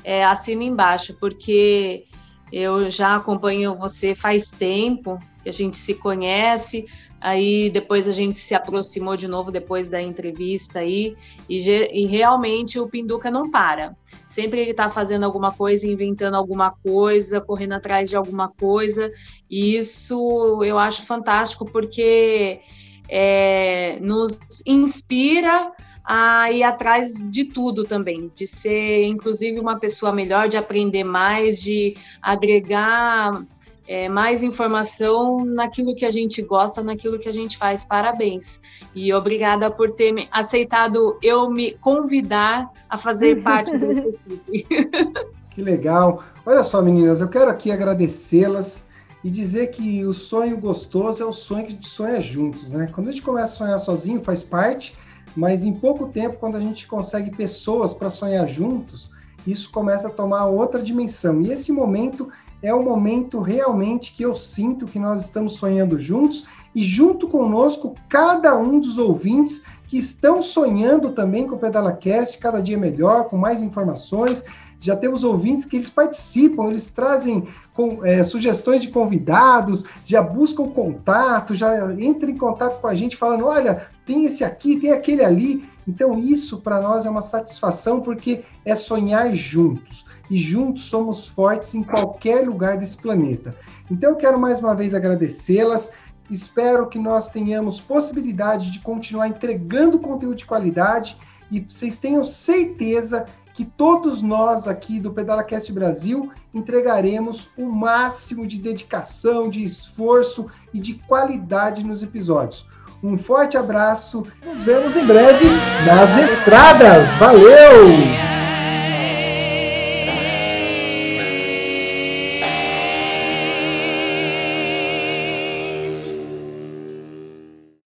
é, 0.04 0.24
assina 0.24 0.62
embaixo, 0.62 1.16
porque 1.18 2.04
eu 2.52 2.88
já 2.90 3.16
acompanho 3.16 3.76
você 3.76 4.14
faz 4.14 4.52
tempo, 4.52 5.18
que 5.44 5.48
a 5.48 5.52
gente 5.52 5.76
se 5.76 5.94
conhece, 5.94 6.86
Aí 7.24 7.70
depois 7.70 8.06
a 8.06 8.12
gente 8.12 8.38
se 8.38 8.54
aproximou 8.54 9.16
de 9.16 9.26
novo 9.26 9.50
depois 9.50 9.88
da 9.88 10.02
entrevista 10.02 10.80
aí, 10.80 11.16
e, 11.48 11.56
e 11.66 12.06
realmente 12.06 12.78
o 12.78 12.86
Pinduca 12.86 13.30
não 13.30 13.50
para. 13.50 13.96
Sempre 14.26 14.60
ele 14.60 14.72
está 14.72 14.90
fazendo 14.90 15.24
alguma 15.24 15.50
coisa, 15.50 15.86
inventando 15.86 16.34
alguma 16.34 16.70
coisa, 16.70 17.40
correndo 17.40 17.72
atrás 17.72 18.10
de 18.10 18.16
alguma 18.16 18.50
coisa, 18.50 19.10
e 19.48 19.74
isso 19.74 20.62
eu 20.62 20.78
acho 20.78 21.06
fantástico 21.06 21.64
porque 21.64 22.60
é, 23.08 23.98
nos 24.02 24.38
inspira 24.66 25.72
a 26.04 26.52
ir 26.52 26.62
atrás 26.62 27.14
de 27.30 27.46
tudo 27.46 27.84
também, 27.84 28.30
de 28.34 28.46
ser 28.46 29.04
inclusive 29.04 29.58
uma 29.58 29.78
pessoa 29.78 30.12
melhor, 30.12 30.46
de 30.46 30.58
aprender 30.58 31.04
mais, 31.04 31.58
de 31.58 31.96
agregar 32.20 33.42
é, 33.86 34.08
mais 34.08 34.42
informação 34.42 35.44
naquilo 35.44 35.94
que 35.94 36.04
a 36.04 36.10
gente 36.10 36.40
gosta, 36.42 36.82
naquilo 36.82 37.18
que 37.18 37.28
a 37.28 37.32
gente 37.32 37.58
faz. 37.58 37.84
Parabéns. 37.84 38.60
E 38.94 39.12
obrigada 39.12 39.70
por 39.70 39.90
ter 39.92 40.26
aceitado 40.30 41.18
eu 41.22 41.50
me 41.50 41.74
convidar 41.74 42.70
a 42.88 42.96
fazer 42.96 43.40
parte 43.44 43.76
dessa 43.76 44.08
equipe. 44.08 44.66
Que 45.54 45.62
legal. 45.62 46.24
Olha 46.44 46.64
só, 46.64 46.82
meninas, 46.82 47.20
eu 47.20 47.28
quero 47.28 47.48
aqui 47.48 47.70
agradecê-las 47.70 48.88
e 49.22 49.30
dizer 49.30 49.68
que 49.68 50.04
o 50.04 50.12
sonho 50.12 50.58
gostoso 50.58 51.22
é 51.22 51.26
o 51.26 51.32
sonho 51.32 51.64
que 51.64 51.68
a 51.68 51.74
gente 51.76 51.88
sonha 51.88 52.20
juntos, 52.20 52.70
né? 52.70 52.90
Quando 52.92 53.08
a 53.08 53.12
gente 53.12 53.22
começa 53.22 53.54
a 53.54 53.56
sonhar 53.56 53.78
sozinho, 53.78 54.20
faz 54.20 54.42
parte, 54.42 54.96
mas 55.36 55.64
em 55.64 55.72
pouco 55.72 56.08
tempo, 56.08 56.38
quando 56.38 56.56
a 56.56 56.60
gente 56.60 56.88
consegue 56.88 57.34
pessoas 57.36 57.94
para 57.94 58.10
sonhar 58.10 58.48
juntos, 58.48 59.08
isso 59.46 59.70
começa 59.70 60.08
a 60.08 60.10
tomar 60.10 60.46
outra 60.46 60.82
dimensão. 60.82 61.40
E 61.40 61.52
esse 61.52 61.70
momento 61.70 62.30
é 62.64 62.72
o 62.72 62.82
momento 62.82 63.40
realmente 63.40 64.14
que 64.14 64.22
eu 64.22 64.34
sinto 64.34 64.86
que 64.86 64.98
nós 64.98 65.20
estamos 65.20 65.58
sonhando 65.58 66.00
juntos 66.00 66.46
e 66.74 66.82
junto 66.82 67.28
conosco 67.28 67.94
cada 68.08 68.56
um 68.56 68.80
dos 68.80 68.96
ouvintes 68.96 69.62
que 69.86 69.98
estão 69.98 70.42
sonhando 70.42 71.10
também 71.10 71.46
com 71.46 71.56
o 71.56 71.58
PedalaCast, 71.58 72.38
cada 72.38 72.62
dia 72.62 72.78
melhor, 72.78 73.24
com 73.24 73.36
mais 73.36 73.60
informações. 73.60 74.42
Já 74.80 74.96
temos 74.96 75.24
ouvintes 75.24 75.66
que 75.66 75.76
eles 75.76 75.90
participam, 75.90 76.70
eles 76.70 76.88
trazem 76.88 77.46
com, 77.74 78.02
é, 78.02 78.24
sugestões 78.24 78.80
de 78.80 78.88
convidados, 78.88 79.84
já 80.02 80.22
buscam 80.22 80.64
contato, 80.64 81.54
já 81.54 81.92
entram 81.92 82.30
em 82.30 82.38
contato 82.38 82.80
com 82.80 82.86
a 82.86 82.94
gente 82.94 83.14
falando: 83.14 83.44
olha, 83.44 83.86
tem 84.06 84.24
esse 84.24 84.42
aqui, 84.42 84.80
tem 84.80 84.90
aquele 84.90 85.22
ali. 85.22 85.62
Então, 85.86 86.18
isso 86.18 86.62
para 86.62 86.80
nós 86.80 87.04
é 87.04 87.10
uma 87.10 87.22
satisfação 87.22 88.00
porque 88.00 88.42
é 88.64 88.74
sonhar 88.74 89.34
juntos 89.34 90.06
e 90.30 90.38
juntos 90.38 90.84
somos 90.84 91.26
fortes 91.26 91.74
em 91.74 91.82
qualquer 91.82 92.46
lugar 92.46 92.78
desse 92.78 92.96
planeta. 92.96 93.54
Então 93.90 94.10
eu 94.10 94.16
quero 94.16 94.38
mais 94.38 94.60
uma 94.60 94.74
vez 94.74 94.94
agradecê-las. 94.94 95.90
Espero 96.30 96.88
que 96.88 96.98
nós 96.98 97.28
tenhamos 97.28 97.80
possibilidade 97.80 98.70
de 98.72 98.80
continuar 98.80 99.28
entregando 99.28 99.98
conteúdo 99.98 100.36
de 100.36 100.46
qualidade 100.46 101.16
e 101.50 101.60
vocês 101.60 101.98
tenham 101.98 102.24
certeza 102.24 103.26
que 103.54 103.64
todos 103.64 104.20
nós 104.20 104.66
aqui 104.66 104.98
do 104.98 105.12
PedalaCast 105.12 105.72
Brasil 105.72 106.32
entregaremos 106.52 107.48
o 107.56 107.66
máximo 107.66 108.46
de 108.46 108.58
dedicação, 108.58 109.48
de 109.48 109.62
esforço 109.62 110.46
e 110.72 110.80
de 110.80 110.94
qualidade 110.94 111.84
nos 111.84 112.02
episódios. 112.02 112.66
Um 113.02 113.16
forte 113.16 113.56
abraço, 113.56 114.24
nos 114.44 114.62
vemos 114.62 114.96
em 114.96 115.04
breve 115.06 115.46
nas 115.86 116.30
estradas. 116.32 117.14
Valeu! 117.16 118.33